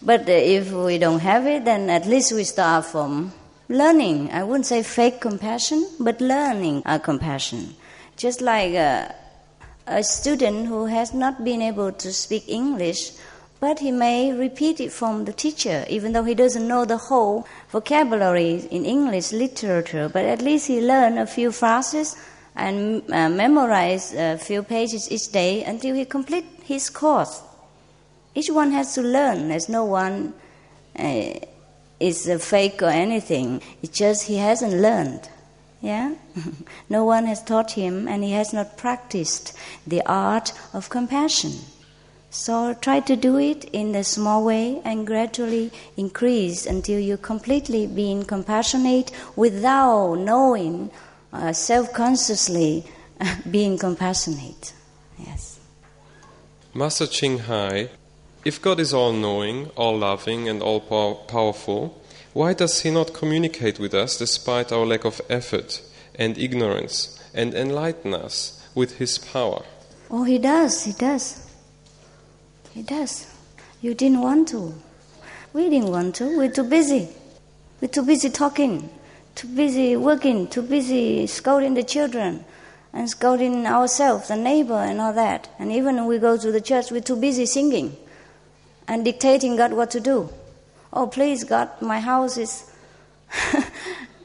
[0.00, 3.32] But if we don't have it, then at least we start from
[3.68, 4.30] learning.
[4.30, 7.74] I wouldn't say fake compassion, but learning a compassion.
[8.16, 9.14] Just like a,
[9.86, 13.12] a student who has not been able to speak English,
[13.60, 17.46] but he may repeat it from the teacher, even though he doesn't know the whole
[17.70, 22.16] vocabulary in English literature, but at least he learned a few phrases
[22.54, 27.42] and uh, memorize a few pages each day until he complete his course.
[28.34, 29.48] Each one has to learn.
[29.48, 30.34] There's no one
[30.96, 31.34] uh,
[31.98, 33.62] is a fake or anything.
[33.82, 35.28] It's just he hasn't learned.
[35.80, 36.14] Yeah?
[36.88, 39.56] no one has taught him and he has not practiced
[39.86, 41.52] the art of compassion.
[42.30, 47.86] So try to do it in a small way and gradually increase until you completely
[47.86, 50.90] being compassionate without knowing,
[51.32, 52.84] uh, self consciously
[53.50, 54.74] being compassionate.
[55.18, 55.58] Yes.
[56.74, 57.88] Master Ching Hai
[58.44, 62.00] if God is all knowing, all loving, and all powerful,
[62.32, 65.82] why does He not communicate with us despite our lack of effort
[66.14, 69.64] and ignorance and enlighten us with His power?
[70.10, 71.47] Oh, He does, He does.
[72.78, 73.26] He does.
[73.80, 74.72] You didn't want to.
[75.52, 76.38] We didn't want to.
[76.38, 77.08] We're too busy.
[77.80, 78.88] We're too busy talking,
[79.34, 82.44] too busy working, too busy scolding the children
[82.92, 85.48] and scolding ourselves, the neighbor, and all that.
[85.58, 87.96] And even when we go to the church, we're too busy singing
[88.86, 90.30] and dictating God what to do.
[90.92, 92.70] Oh, please, God, my house is,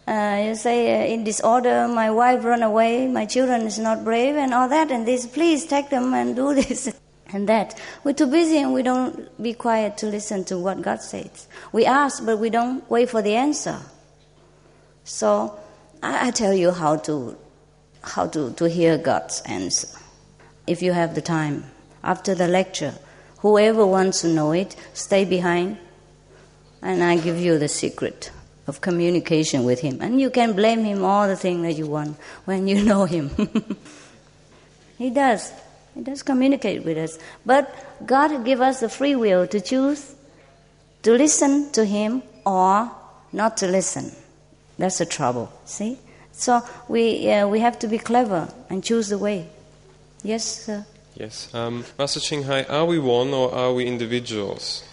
[0.08, 4.36] uh, you say, uh, in disorder, my wife run away, my children is not brave,
[4.36, 6.94] and all that, and this, please take them and do this
[7.34, 7.80] and that.
[8.04, 11.48] We're too busy and we don't be quiet to listen to what God says.
[11.72, 13.80] We ask, but we don't wait for the answer.
[15.04, 15.60] So,
[16.02, 17.38] I, I tell you how to,
[18.04, 19.88] how to, to hear God's answer.
[20.68, 21.66] If you have the time.
[22.06, 22.94] After the lecture,
[23.44, 25.78] Whoever wants to know it, stay behind,
[26.82, 28.32] and I give you the secret
[28.68, 29.98] of communication with Him.
[30.00, 32.16] And you can blame Him all the things that you want
[32.46, 33.30] when you know Him.
[34.98, 35.52] he does.
[35.96, 37.20] He does communicate with us.
[37.46, 37.74] But
[38.06, 40.16] God give us the free will to choose
[41.04, 42.92] to listen to Him or
[43.32, 44.12] not to listen.
[44.78, 45.52] That's the trouble.
[45.66, 45.98] See?
[46.32, 49.48] So we, uh, we have to be clever and choose the way.
[50.24, 50.86] Yes, sir?
[51.16, 51.54] Yes.
[51.54, 54.84] Um, Master Ching Hai, are we one or are we individuals?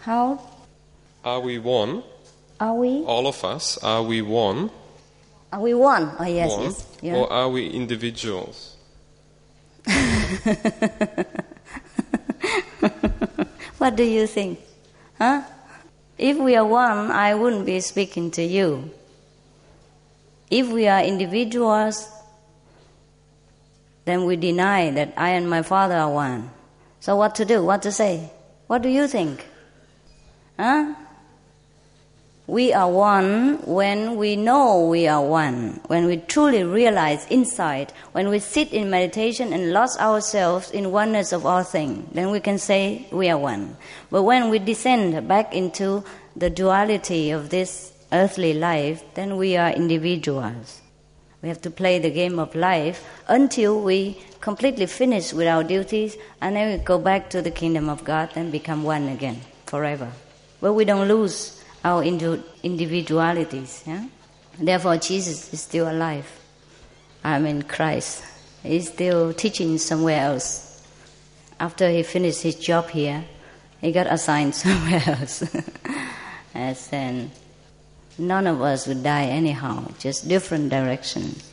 [0.00, 0.38] How
[1.24, 2.02] Are we one?
[2.60, 3.02] are we?
[3.04, 4.70] All of us, are we one?
[5.52, 6.12] Are we one?
[6.18, 6.62] Oh yes, one?
[6.64, 6.86] yes.
[7.00, 7.16] Yeah.
[7.16, 8.73] Or are we individuals?
[13.84, 14.60] What do you think?
[15.18, 15.42] Huh?
[16.16, 18.90] If we are one, I wouldn't be speaking to you.
[20.50, 22.08] If we are individuals,
[24.06, 26.50] then we deny that I and my father are one.
[27.00, 27.62] So what to do?
[27.62, 28.30] What to say?
[28.68, 29.46] What do you think?
[30.58, 30.94] Huh?
[32.46, 38.28] We are one when we know we are one, when we truly realize inside, when
[38.28, 42.58] we sit in meditation and lost ourselves in oneness of all things, then we can
[42.58, 43.78] say we are one.
[44.10, 46.04] But when we descend back into
[46.36, 50.82] the duality of this earthly life, then we are individuals.
[51.40, 56.18] We have to play the game of life until we completely finish with our duties
[56.42, 60.12] and then we go back to the kingdom of God and become one again forever.
[60.60, 63.84] But we don't lose our indi- individualities.
[63.86, 64.06] Yeah?
[64.58, 66.26] Therefore, Jesus is still alive.
[67.22, 68.24] I mean, Christ
[68.64, 70.82] is still teaching somewhere else.
[71.60, 73.24] After he finished his job here,
[73.80, 75.44] he got assigned somewhere else.
[76.54, 77.30] As in,
[78.18, 81.50] none of us would die anyhow, just different directions.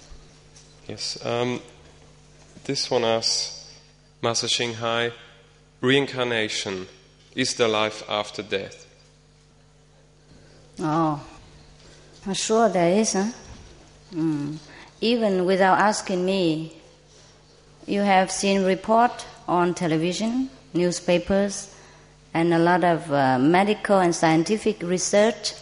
[0.88, 1.24] Yes.
[1.26, 1.62] Um,
[2.66, 3.74] this one asks
[4.22, 5.12] Master Ching Hai,
[5.82, 6.88] reincarnation,
[7.36, 8.88] is there life after death?
[10.84, 11.24] Oh,
[12.26, 13.32] I'm sure there is, huh?
[14.14, 14.58] Mm.
[15.00, 16.74] Even without asking me,
[17.86, 21.76] you have seen report on television, newspapers,
[22.34, 25.54] and a lot of uh, medical and scientific research,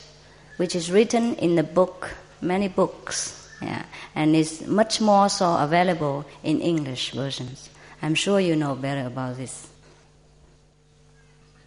[0.58, 3.84] which is written in the book, many books, yeah,
[4.16, 7.70] and is much more so available in English versions.
[8.02, 9.68] I'm sure you know better about this.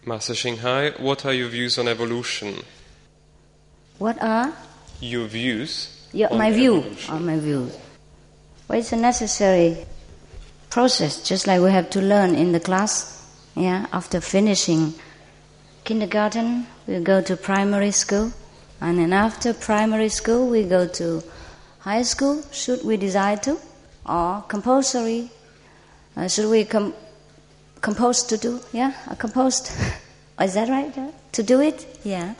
[0.05, 2.55] Master Ching what are your views on evolution?
[3.99, 4.53] What are
[4.99, 5.89] Your views?
[6.13, 7.13] Yeah, my view, evolution.
[7.13, 7.75] on my views.
[8.67, 9.77] Well, it's a necessary
[10.69, 13.19] process, just like we have to learn in the class.
[13.55, 14.93] Yeah, after finishing
[15.83, 18.31] kindergarten, we go to primary school,
[18.81, 21.23] and then after primary school, we go to
[21.79, 22.41] high school.
[22.51, 23.57] Should we decide to,
[24.05, 25.29] or compulsory?
[26.15, 26.93] Uh, should we com-
[27.81, 28.59] compose to do?
[28.71, 29.71] Yeah, uh, composed.
[30.41, 30.95] Is that right?
[30.97, 31.85] uh, To do it?
[32.03, 32.33] Yeah.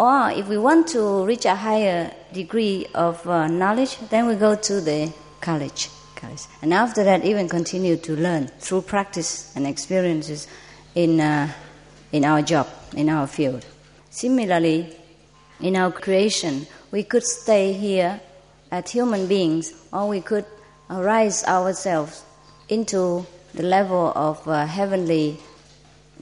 [0.00, 4.54] Or if we want to reach a higher degree of uh, knowledge, then we go
[4.54, 5.90] to the college.
[6.16, 6.40] college.
[6.62, 10.48] And after that, even continue to learn through practice and experiences
[10.94, 11.52] in, uh,
[12.12, 13.66] in our job, in our field.
[14.08, 14.96] Similarly,
[15.60, 18.22] in our creation, we could stay here
[18.70, 20.46] as human beings, or we could
[20.88, 22.24] rise ourselves
[22.70, 25.36] into the level of uh, heavenly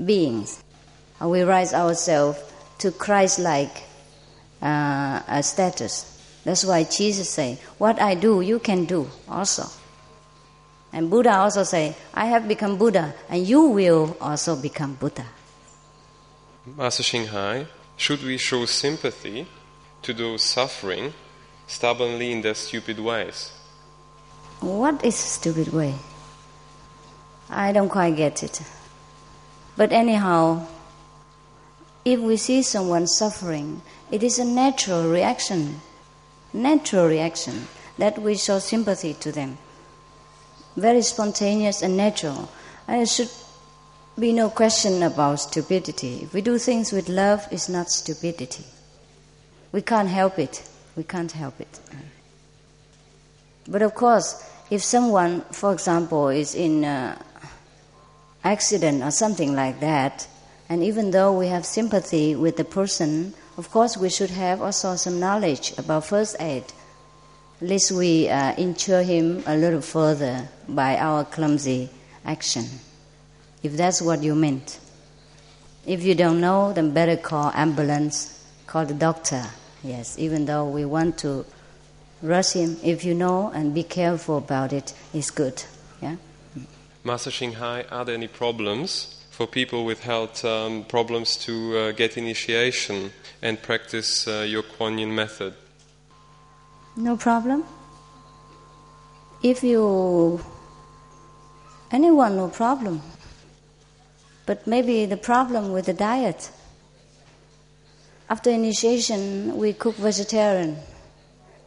[0.04, 0.64] beings.
[1.20, 2.40] Or we rise ourselves
[2.78, 3.82] to Christ-like
[4.62, 6.18] uh, status.
[6.44, 9.66] That's why Jesus say, "What I do, you can do also."
[10.92, 15.26] And Buddha also say, "I have become Buddha, and you will also become Buddha."
[16.64, 19.46] Master Ching Hai, should we show sympathy
[20.02, 21.12] to those suffering
[21.66, 23.52] stubbornly in their stupid ways?
[24.60, 25.94] What is stupid way?
[27.50, 28.60] I don't quite get it.
[29.76, 30.66] But anyhow,
[32.12, 35.80] if we see someone suffering, it is a natural reaction,
[36.52, 37.68] natural reaction
[37.98, 39.58] that we show sympathy to them.
[40.76, 42.48] Very spontaneous and natural.
[42.86, 43.30] And it should
[44.18, 46.20] be no question about stupidity.
[46.22, 48.64] If we do things with love, it's not stupidity.
[49.72, 50.68] We can't help it.
[50.96, 51.80] We can't help it.
[53.68, 57.20] But of course, if someone, for example, is in uh,
[58.44, 60.26] accident or something like that,
[60.68, 64.96] and even though we have sympathy with the person, of course we should have also
[64.96, 66.64] some knowledge about first aid.
[67.60, 71.90] At least we uh, insure him a little further by our clumsy
[72.24, 72.66] action,
[73.62, 74.78] if that's what you meant.
[75.86, 79.42] If you don't know, then better call ambulance, call the doctor.
[79.82, 81.46] Yes, even though we want to
[82.20, 85.62] rush him, if you know and be careful about it, it's good.
[86.02, 86.16] Yeah.
[87.04, 92.16] Master Ching are there any problems for people with health um, problems to uh, get
[92.16, 95.54] initiation and practice uh, your Kuan Yin method?
[96.96, 97.62] No problem.
[99.40, 100.40] If you.
[101.92, 103.00] anyone, no problem.
[104.44, 106.50] But maybe the problem with the diet.
[108.28, 110.78] After initiation, we cook vegetarian.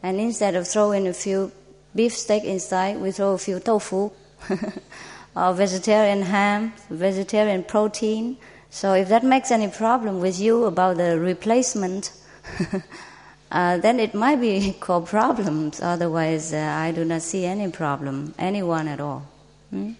[0.04, 1.54] And instead of throwing a few
[1.96, 4.12] beef steak inside, we throw a few tofu
[5.36, 8.38] or vegetarian ham, vegetarian protein.
[8.70, 12.12] So if that makes any problem with you about the replacement,
[13.52, 15.82] uh, then it might be called problems.
[15.82, 19.28] Otherwise, uh, I do not see any problem, anyone at all.
[19.70, 19.92] Hmm?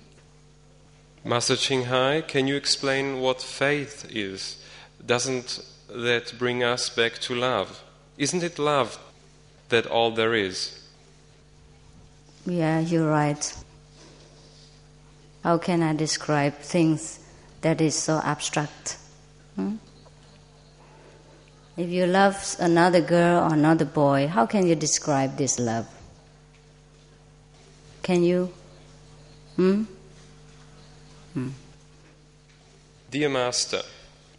[1.24, 4.58] Master Ching Hai, can you explain what faith is?
[5.06, 7.84] Doesn't that bring us back to love?
[8.18, 8.98] Isn't it love
[9.70, 10.78] that all there is?
[12.46, 13.54] Yeah, you're right.
[15.44, 17.20] How can I describe things
[17.62, 18.98] that is so abstract?
[19.56, 19.76] Hmm?
[21.78, 25.88] If you love another girl or another boy, how can you describe this love?
[28.04, 28.52] Can you?
[29.56, 29.84] Hmm?
[31.34, 31.50] Hmm.
[33.10, 33.82] Dear Master,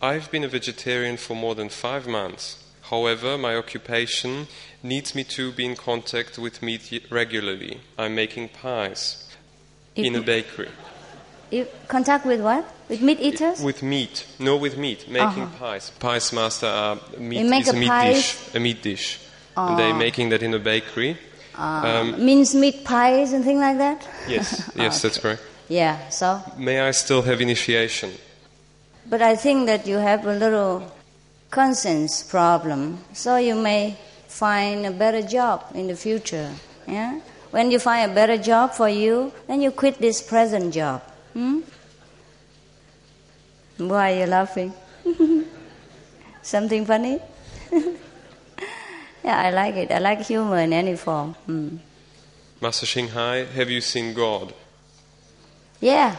[0.01, 2.65] I've been a vegetarian for more than five months.
[2.83, 4.47] However, my occupation
[4.83, 7.81] needs me to be in contact with meat regularly.
[7.99, 9.29] I'm making pies
[9.95, 10.69] if in a bakery.
[11.53, 12.65] You contact with what?
[12.89, 13.62] With meat eaters?
[13.62, 14.24] With meat.
[14.39, 15.07] No, with meat.
[15.07, 15.59] Making uh-huh.
[15.59, 15.91] pies.
[16.01, 18.15] Pies master are meat is a, a meat pies?
[18.15, 18.55] dish.
[18.55, 19.20] A meat dish.
[19.55, 19.99] Uh, and they're uh.
[19.99, 21.19] making that in a bakery.
[21.55, 24.09] Uh, um, means meat pies and things like that?
[24.27, 25.09] Yes, yes, okay.
[25.09, 25.43] that's correct.
[25.69, 26.41] Yeah, so?
[26.57, 28.12] May I still have initiation?
[29.07, 30.91] But I think that you have a little
[31.51, 36.51] conscience problem, so you may find a better job in the future.
[36.89, 37.20] Yeah?
[37.51, 41.03] When you find a better job for you, then you quit this present job.
[41.33, 41.61] Hmm?
[43.79, 44.73] Why are you laughing?
[46.43, 47.21] Something funny?
[49.25, 49.91] yeah, I like it.
[49.91, 51.35] I like humor in any form.
[51.47, 51.77] Hmm.
[52.61, 54.53] Master Ching Hai, have you seen God?
[55.81, 56.17] Yeah.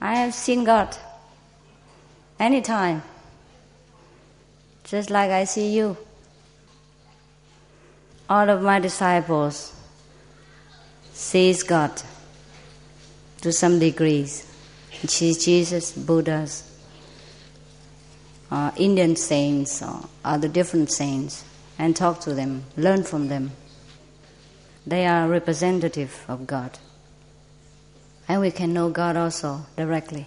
[0.00, 0.96] I have seen God
[2.38, 3.02] anytime,
[4.84, 5.96] just like I see you.
[8.28, 9.74] All of my disciples
[11.12, 12.02] sees God
[13.44, 14.50] to some degrees.
[15.04, 16.64] Jesus, Buddhas,
[18.50, 21.44] uh, Indian saints, or other different saints,
[21.78, 23.50] and talk to them, learn from them.
[24.86, 26.78] They are representative of God.
[28.26, 30.26] And we can know God also directly.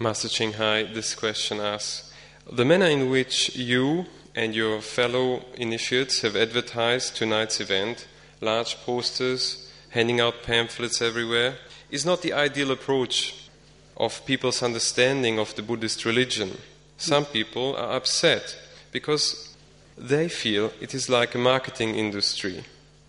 [0.00, 2.12] Master Ching Hai, this question asks
[2.50, 8.08] The manner in which you and your fellow initiates have advertised tonight's event,
[8.40, 11.56] large posters, handing out pamphlets everywhere,
[11.90, 13.48] is not the ideal approach
[13.96, 16.56] of people's understanding of the Buddhist religion.
[16.96, 18.56] Some people are upset
[18.92, 19.54] because
[19.98, 22.64] they feel it is like a marketing industry.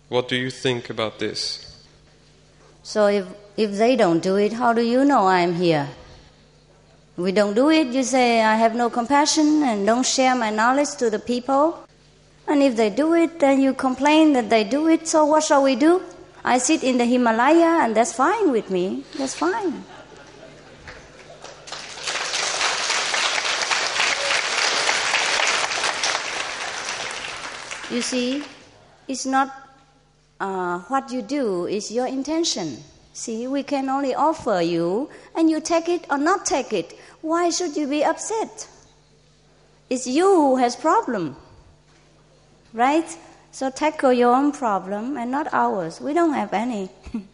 [0.08, 1.84] What do you think about this?
[2.82, 3.26] So if,
[3.56, 5.88] if they don't do it, how do you know I'm here?
[7.16, 10.96] We don't do it, you say, I have no compassion and don't share my knowledge
[10.96, 11.78] to the people.
[12.48, 15.62] And if they do it, then you complain that they do it, so what shall
[15.62, 16.02] we do?
[16.44, 19.04] I sit in the Himalaya, and that's fine with me.
[19.16, 19.84] That's fine.
[27.90, 28.42] You see,
[29.06, 29.54] it's not
[30.40, 32.78] uh, what you do, it's your intention.
[33.12, 36.98] See, we can only offer you, and you take it or not take it.
[37.20, 38.66] Why should you be upset?
[39.90, 41.36] It's you who has problem,
[42.72, 43.06] right?
[43.52, 46.00] So tackle your own problem and not ours.
[46.00, 46.88] We don't have any.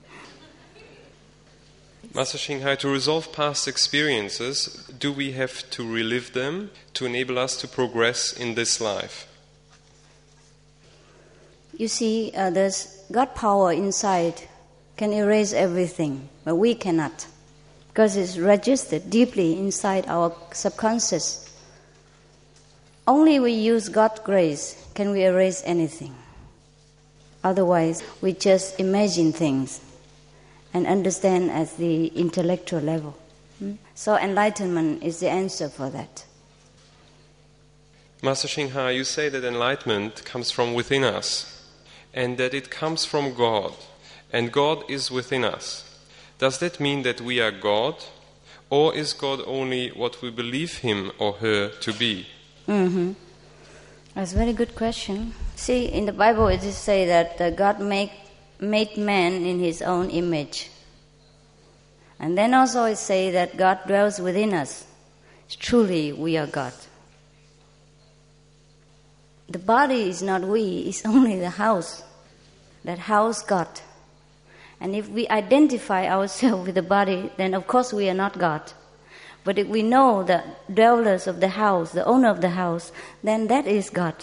[2.15, 7.57] Master Hai, to resolve past experiences, do we have to relive them to enable us
[7.59, 9.29] to progress in this life?
[11.77, 14.43] You see, uh, there's God power inside
[14.97, 17.27] can erase everything, but we cannot
[17.89, 21.49] because it's registered deeply inside our subconscious.
[23.07, 26.13] Only we use God's grace can we erase anything.
[27.45, 29.81] Otherwise, we just imagine things
[30.75, 33.17] and understand at the intellectual level.
[33.61, 33.75] Hmm?
[33.95, 36.25] So, enlightenment is the answer for that.
[38.25, 41.65] Master Ching Hai, you say that enlightenment comes from within us
[42.13, 43.75] and that it comes from God,
[44.33, 45.97] and God is within us.
[46.41, 47.95] Does that mean that we are God,
[48.69, 52.27] or is God only what we believe him or her to be?
[52.67, 53.13] Mm-hmm.
[54.19, 55.33] That's a very good question.
[55.55, 58.11] See, in the Bible it is say that uh, God make,
[58.59, 60.71] made man in his own image.
[62.19, 64.89] And then also it say that God dwells within us.
[65.49, 66.73] Truly, we are God.
[69.51, 72.03] The body is not we, it's only the house.
[72.83, 73.69] That house God.
[74.81, 78.73] And if we identify ourselves with the body, then of course we are not God.
[79.45, 80.43] But if we know the
[80.73, 82.93] dwellers of the house, the owner of the house,
[83.23, 84.15] then that is God.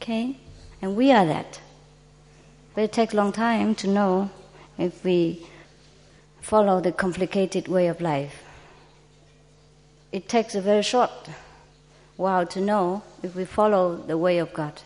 [0.00, 0.38] Okay?
[0.80, 1.60] And we are that.
[2.74, 4.30] But it takes a long time to know
[4.78, 5.46] if we
[6.40, 8.42] follow the complicated way of life.
[10.12, 11.10] It takes a very short
[12.16, 14.80] while to know if we follow the way of God.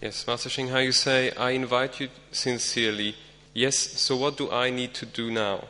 [0.00, 3.14] Yes, Master Ching Hai, you say, I invite you sincerely.
[3.52, 5.64] Yes, so what do I need to do now?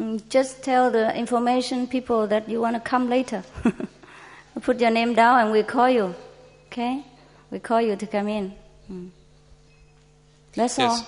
[0.00, 3.44] Mm, Just tell the information people that you want to come later.
[4.62, 6.14] Put your name down and we call you.
[6.66, 7.04] Okay?
[7.50, 8.54] We call you to come in.
[8.90, 9.10] Mm.
[10.54, 11.00] That's Yes.
[11.00, 11.06] all.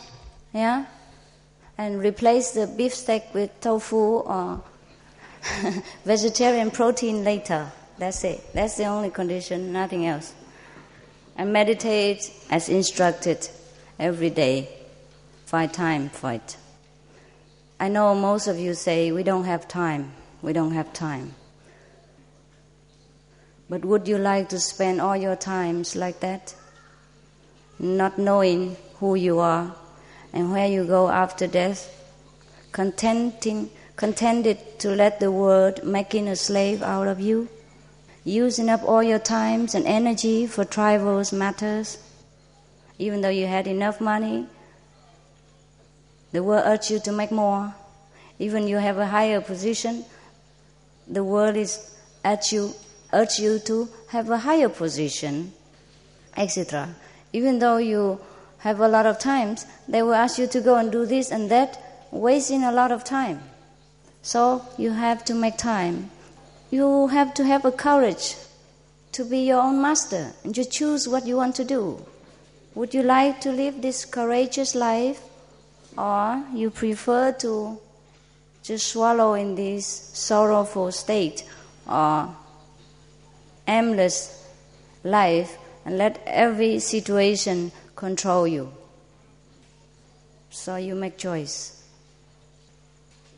[0.52, 0.84] Yeah?
[1.78, 4.62] And replace the beef steak with tofu or
[6.04, 7.72] vegetarian protein later.
[7.98, 8.52] That's it.
[8.52, 10.34] That's the only condition, nothing else.
[11.36, 13.48] And meditate as instructed
[13.98, 14.68] every day.
[15.46, 16.56] Find time for it.
[17.82, 20.12] I know most of you say, we don't have time.
[20.40, 21.34] We don't have time.
[23.68, 26.54] But would you like to spend all your times like that?
[27.80, 29.74] Not knowing who you are
[30.32, 31.90] and where you go after death?
[32.70, 37.48] Contenting, contented to let the world making a slave out of you?
[38.22, 41.98] Using up all your times and energy for trivial matters?
[43.00, 44.46] Even though you had enough money,
[46.32, 47.74] the world urges you to make more.
[48.38, 50.04] Even you have a higher position,
[51.06, 51.94] the world is
[52.24, 52.72] at you,
[53.12, 55.52] urge you to have a higher position,
[56.36, 56.94] etc.
[57.32, 58.20] Even though you
[58.58, 61.50] have a lot of times, they will ask you to go and do this and
[61.50, 61.80] that,
[62.10, 63.42] wasting a lot of time.
[64.22, 66.10] So you have to make time.
[66.70, 68.36] You have to have a courage
[69.12, 72.04] to be your own master and you choose what you want to do.
[72.74, 75.20] Would you like to live this courageous life
[75.96, 77.78] or you prefer to
[78.62, 81.44] just swallow in this sorrowful state
[81.88, 82.34] or
[83.66, 84.46] aimless
[85.04, 88.72] life and let every situation control you?
[90.50, 91.82] So you make choice.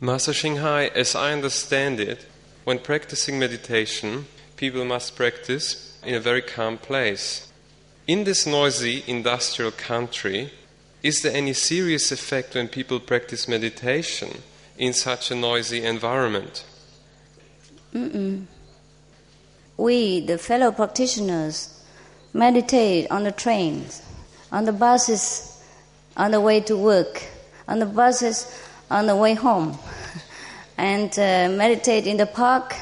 [0.01, 2.25] Master Ching Hai, as I understand it,
[2.65, 4.25] when practicing meditation,
[4.57, 7.51] people must practice in a very calm place.
[8.07, 10.51] In this noisy industrial country,
[11.03, 14.41] is there any serious effect when people practice meditation
[14.77, 16.65] in such a noisy environment?
[17.93, 18.45] Mm-mm.
[19.77, 21.83] We, the fellow practitioners,
[22.33, 24.01] meditate on the trains,
[24.51, 25.63] on the buses,
[26.17, 27.23] on the way to work,
[27.67, 29.77] on the buses, on the way home,
[30.77, 32.75] and uh, meditate in the park,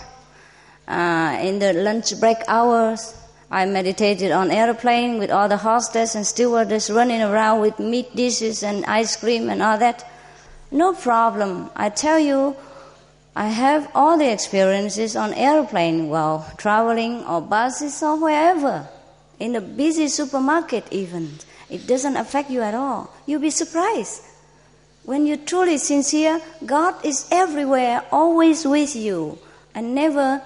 [0.88, 3.15] uh, in the lunch break hours.
[3.54, 8.64] I meditated on airplane with all the hostess and stewardess running around with meat dishes
[8.64, 10.04] and ice cream and all that.
[10.72, 11.70] No problem.
[11.76, 12.56] I tell you,
[13.36, 18.88] I have all the experiences on airplane while traveling or buses or wherever.
[19.40, 21.38] In a busy supermarket even.
[21.70, 23.14] It doesn't affect you at all.
[23.28, 24.24] You'll be surprised.
[25.04, 29.38] When you're truly sincere, God is everywhere, always with you,
[29.76, 30.42] and never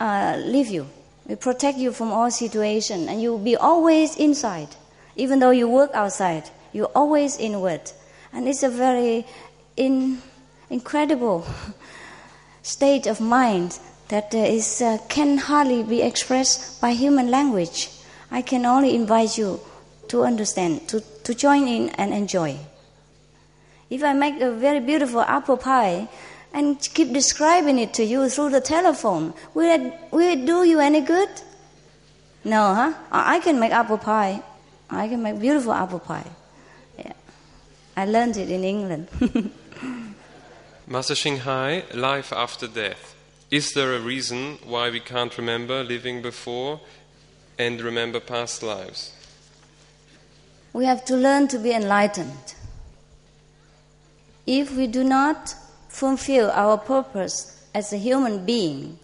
[0.00, 0.88] uh, leave you.
[1.30, 4.66] He protect you from all situation, and you'll be always inside.
[5.14, 7.92] Even though you work outside, you're always inward.
[8.32, 9.24] And it's a very
[9.76, 10.20] in,
[10.70, 11.46] incredible
[12.62, 13.78] state of mind
[14.08, 17.90] that uh, uh, can hardly be expressed by human language.
[18.32, 19.60] I can only invite you
[20.08, 22.58] to understand, to, to join in and enjoy.
[23.88, 26.08] If I make a very beautiful apple pie
[26.52, 30.80] and keep describing it to you through the telephone, will it, will it do you
[30.80, 31.28] any good?
[32.44, 32.94] No, huh?
[33.12, 34.42] I can make apple pie.
[34.88, 36.30] I can make beautiful apple pie.
[36.98, 37.12] Yeah.
[37.96, 39.08] I learned it in England.
[40.86, 43.14] Master Ching Hai, life after death.
[43.50, 46.80] Is there a reason why we can't remember living before
[47.58, 49.12] and remember past lives?
[50.72, 52.54] we have to learn to be enlightened.
[54.46, 55.54] If we do not
[56.00, 58.98] fulfill our purpose as a human being,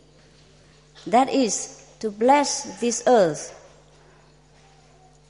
[1.06, 3.52] that is to bless this earth,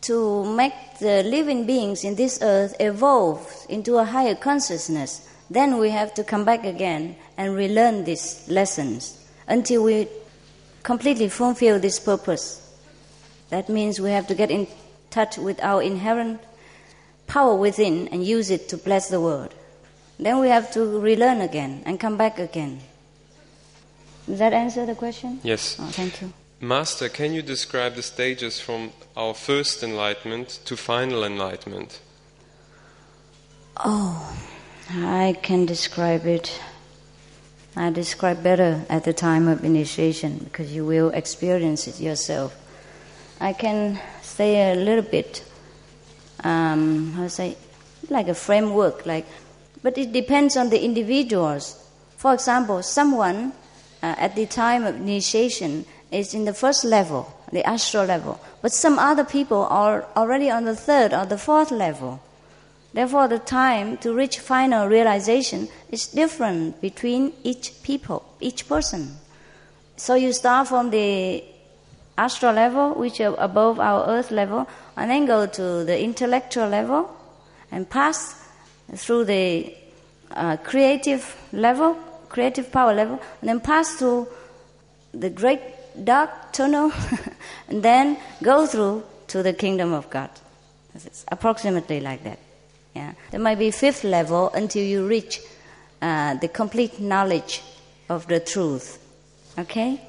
[0.01, 5.91] to make the living beings in this earth evolve into a higher consciousness, then we
[5.91, 9.19] have to come back again and relearn these lessons
[9.49, 10.07] until we
[10.85, 12.63] completely fulfill this purpose.
[13.51, 14.69] That means we have to get in
[15.11, 16.41] touch with our inherent
[17.27, 19.53] power within and use it to bless the world.
[20.19, 22.81] Then we have to relearn again and come back again.
[24.27, 25.41] Does that answer the question?
[25.43, 25.77] Yes.
[25.79, 26.33] Oh, thank you.
[26.61, 32.01] Master, can you describe the stages from our first enlightenment to final enlightenment?
[33.77, 34.35] Oh,
[34.91, 36.61] I can describe it.
[37.77, 42.57] I describe better at the time of initiation because you will experience it yourself.
[43.39, 45.45] I can say a little bit
[46.43, 47.57] um, how to say,
[48.09, 49.27] like a framework, like,
[49.87, 51.81] but it depends on the individuals.
[52.17, 53.53] For example, someone
[54.03, 58.73] uh, at the time of initiation is in the first level, the astral level, but
[58.73, 62.21] some other people are already on the third or the fourth level.
[62.95, 69.15] Therefore, the time to reach final realization is different between each people, each person.
[69.97, 71.45] So you start from the
[72.19, 77.17] astral level, which is above our earth level, and then go to the intellectual level
[77.71, 78.46] and pass
[78.95, 79.75] through the
[80.31, 81.95] uh, creative level,
[82.29, 84.29] creative power level, and then pass through
[85.13, 85.61] the great
[86.05, 86.93] dark tunnel,
[87.69, 90.31] and then go through to the kingdom of God.
[90.95, 92.39] It's approximately like that.
[92.95, 93.13] Yeah.
[93.31, 95.41] There might be fifth level until you reach
[96.01, 97.63] uh, the complete knowledge
[98.09, 98.99] of the truth.
[99.59, 100.01] Okay?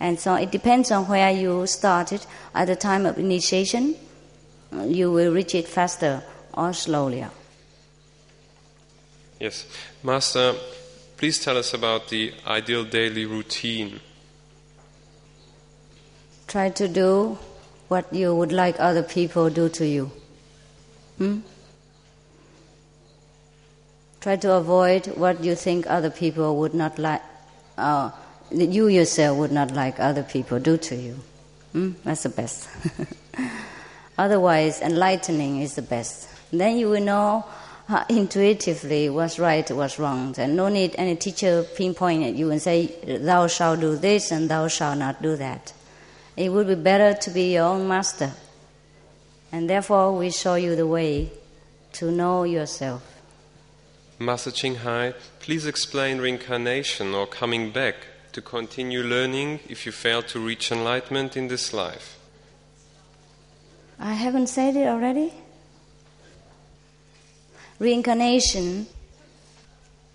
[0.00, 2.24] And so it depends on where you started
[2.54, 3.96] at the time of initiation.
[4.84, 6.22] You will reach it faster
[6.54, 7.24] or slowly.
[9.38, 9.66] Yes.
[10.02, 10.54] Master,
[11.16, 14.00] please tell us about the ideal daily routine.
[16.48, 17.38] Try to do
[17.88, 20.10] what you would like other people do to you.
[21.18, 21.40] Hmm?
[24.20, 27.22] Try to avoid what you think other people would not like,
[27.76, 28.10] uh,
[28.50, 31.18] you yourself would not like other people do to you.
[31.72, 31.92] Hmm?
[32.02, 32.68] That's the best.
[34.18, 36.28] Otherwise, enlightening is the best.
[36.52, 37.44] Then you will know
[38.08, 40.34] intuitively what's right, what's wrong.
[40.38, 42.86] And no need any teacher pinpoint at you and say,
[43.20, 45.72] thou shalt do this and thou shalt not do that.
[46.36, 48.32] It would be better to be your own master.
[49.50, 51.32] And therefore, we show you the way
[51.92, 53.02] to know yourself.
[54.18, 57.94] Master Ching Hai, please explain reincarnation or coming back
[58.32, 62.18] to continue learning if you fail to reach enlightenment in this life.
[63.98, 65.32] I haven't said it already.
[67.78, 68.88] Reincarnation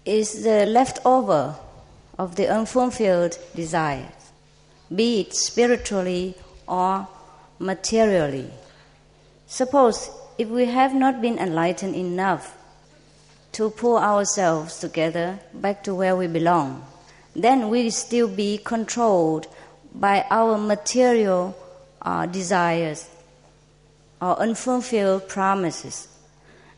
[0.03, 1.55] is the leftover
[2.19, 4.31] of the unfulfilled desires,
[4.93, 6.35] be it spiritually
[6.67, 7.07] or
[7.59, 8.51] materially.
[9.47, 12.57] Suppose if we have not been enlightened enough
[13.53, 16.85] to pull ourselves together back to where we belong,
[17.33, 19.47] then we'll still be controlled
[19.95, 21.55] by our material
[22.01, 23.09] uh, desires
[24.21, 26.09] or unfulfilled promises.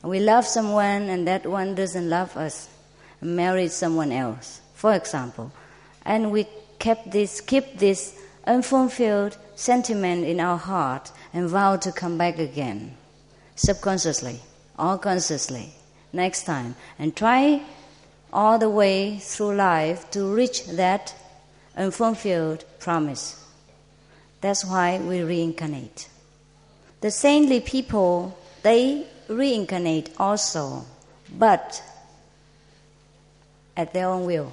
[0.05, 2.69] We love someone and that one doesn't love us,
[3.21, 5.51] married someone else, for example,
[6.05, 6.45] and we
[6.77, 8.15] kept this, keep this
[8.45, 12.95] unfulfilled sentiment in our heart and vow to come back again,
[13.55, 14.41] subconsciously
[14.77, 15.73] or consciously
[16.13, 17.63] next time and try
[18.31, 21.15] all the way through life to reach that
[21.75, 23.43] unfulfilled promise.
[24.41, 26.09] That's why we reincarnate.
[27.01, 30.85] The saintly people, they reincarnate also,
[31.37, 31.81] but
[33.75, 34.51] at their own will.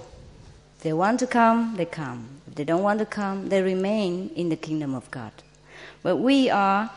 [0.80, 2.40] They want to come, they come.
[2.48, 5.32] If they don't want to come, they remain in the kingdom of God.
[6.02, 6.90] But we are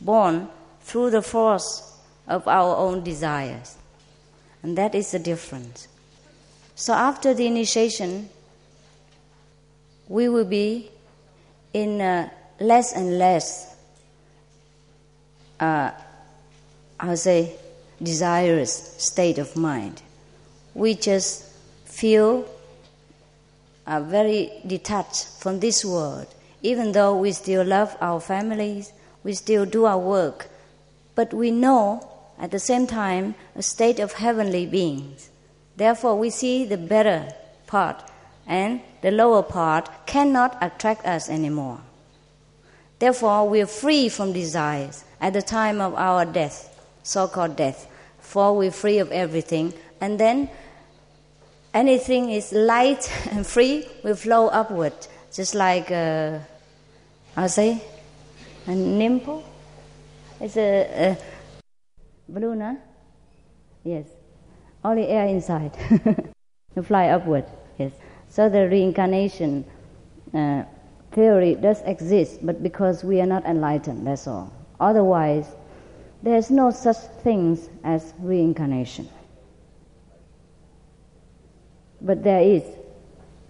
[0.00, 0.48] born
[0.82, 1.98] through the force
[2.28, 3.76] of our own desires.
[4.62, 5.88] And that is the difference.
[6.74, 8.28] So after the initiation,
[10.08, 10.90] we will be
[11.72, 12.30] in a
[12.60, 13.74] less and less,
[15.58, 15.92] uh,
[17.02, 17.56] I'll say,
[18.00, 20.00] desirous state of mind.
[20.72, 21.44] We just
[21.84, 22.48] feel
[23.86, 26.28] uh, very detached from this world,
[26.62, 28.92] even though we still love our families,
[29.24, 30.48] we still do our work,
[31.16, 32.08] but we know
[32.38, 35.28] at the same time a state of heavenly beings.
[35.76, 37.32] Therefore, we see the better
[37.66, 38.00] part,
[38.46, 41.80] and the lower part cannot attract us anymore.
[43.00, 46.71] Therefore, we are free from desires at the time of our death,
[47.02, 47.86] so called death,
[48.18, 50.48] for we're free of everything, and then
[51.74, 54.94] anything is light and free will flow upward,
[55.32, 56.38] just like uh,
[57.36, 57.82] I'll say
[58.66, 59.44] a nimble.
[60.40, 61.18] It's a, a
[62.28, 62.74] balloon, huh?
[63.84, 64.06] Yes.
[64.84, 65.72] Only air inside.
[66.74, 67.44] to fly upward,
[67.78, 67.92] yes.
[68.28, 69.64] So the reincarnation
[70.34, 70.64] uh,
[71.12, 74.52] theory does exist, but because we are not enlightened, that's all.
[74.80, 75.46] Otherwise,
[76.22, 79.08] there's no such things as reincarnation.
[82.00, 82.62] But there is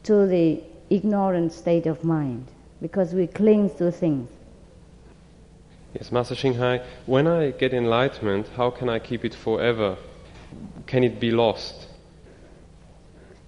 [0.05, 2.47] to the ignorant state of mind,
[2.81, 4.29] because we cling to things.
[5.95, 6.83] Yes, Master Hai.
[7.07, 9.97] when I get enlightenment, how can I keep it forever?
[10.87, 11.87] Can it be lost?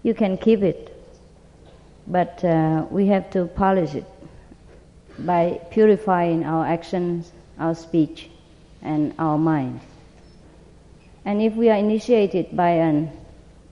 [0.03, 0.95] You can keep it,
[2.07, 4.05] but uh, we have to polish it
[5.19, 8.29] by purifying our actions, our speech,
[8.85, 9.81] and our mind.
[11.25, 13.11] And if we are initiated by an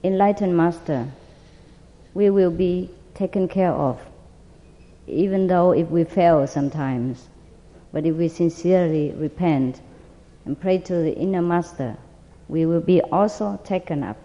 [0.03, 1.07] enlightened master,
[2.13, 4.01] we will be taken care of,
[5.07, 7.27] even though if we fail sometimes.
[7.91, 9.79] But if we sincerely repent
[10.45, 11.95] and pray to the inner master,
[12.47, 14.17] we will be also taken up.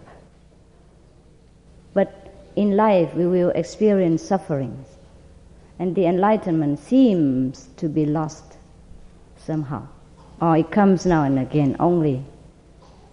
[1.93, 4.87] But in life, we will experience sufferings,
[5.77, 8.57] and the enlightenment seems to be lost
[9.37, 9.87] somehow,
[10.41, 12.23] or it comes now and again only,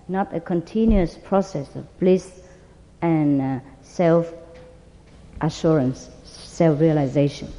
[0.08, 2.40] not a continuous process of bliss
[3.02, 4.32] and uh, self
[5.40, 7.52] assurance, self realization.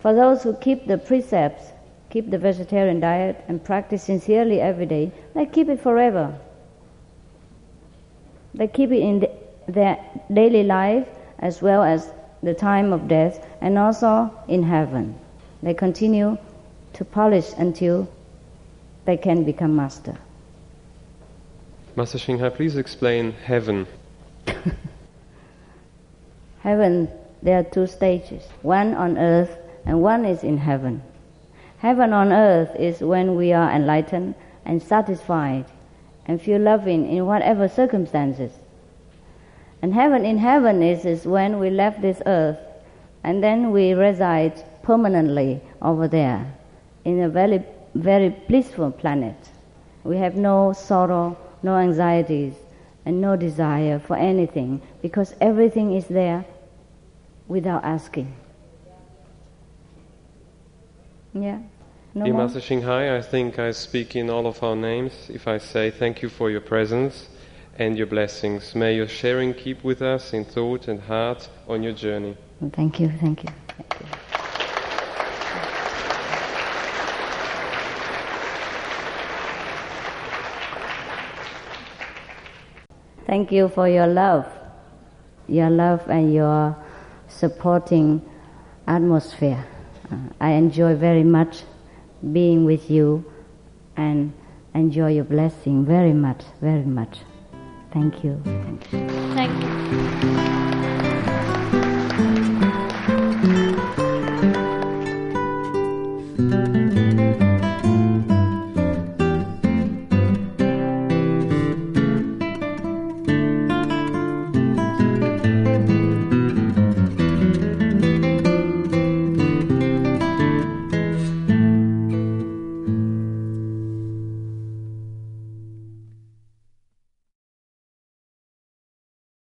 [0.00, 1.64] For those who keep the precepts,
[2.10, 6.38] keep the vegetarian diet, and practice sincerely every day, they keep it forever.
[8.54, 9.30] They keep it in the,
[9.68, 9.98] their
[10.32, 11.06] daily life
[11.38, 12.12] as well as
[12.42, 15.18] the time of death and also in heaven.
[15.62, 16.38] They continue
[16.98, 18.08] to polish until
[19.04, 20.18] they can become master.
[21.94, 23.86] Master Ching Hai, please explain heaven.
[26.60, 27.08] heaven,
[27.40, 29.56] there are two stages one on earth
[29.86, 31.00] and one is in heaven.
[31.78, 34.34] Heaven on earth is when we are enlightened
[34.64, 35.66] and satisfied
[36.26, 38.50] and feel loving in whatever circumstances.
[39.80, 42.58] And heaven in heaven is, is when we left this earth
[43.22, 46.57] and then we reside permanently over there
[47.08, 47.64] in a very,
[47.94, 49.36] very blissful planet.
[50.04, 52.54] We have no sorrow, no anxieties,
[53.06, 56.44] and no desire for anything because everything is there
[57.46, 58.30] without asking.
[61.32, 61.60] Yeah.
[62.14, 62.34] No Dear?
[62.34, 65.90] Master Ching Hai, I think I speak in all of our names if I say
[65.90, 67.28] thank you for your presence
[67.78, 68.74] and your blessings.
[68.74, 72.36] May your sharing keep with us in thought and heart on your journey.
[72.72, 73.50] Thank you, thank you.
[73.68, 74.27] Thank you.
[83.28, 84.46] Thank you for your love,
[85.48, 86.74] your love and your
[87.28, 88.22] supporting
[88.86, 89.66] atmosphere.
[90.10, 91.62] Uh, I enjoy very much
[92.32, 93.30] being with you
[93.98, 94.32] and
[94.74, 97.18] enjoy your blessing very much, very much.
[97.92, 98.40] Thank you.
[98.44, 99.08] Thank you.
[99.34, 100.27] Thank you.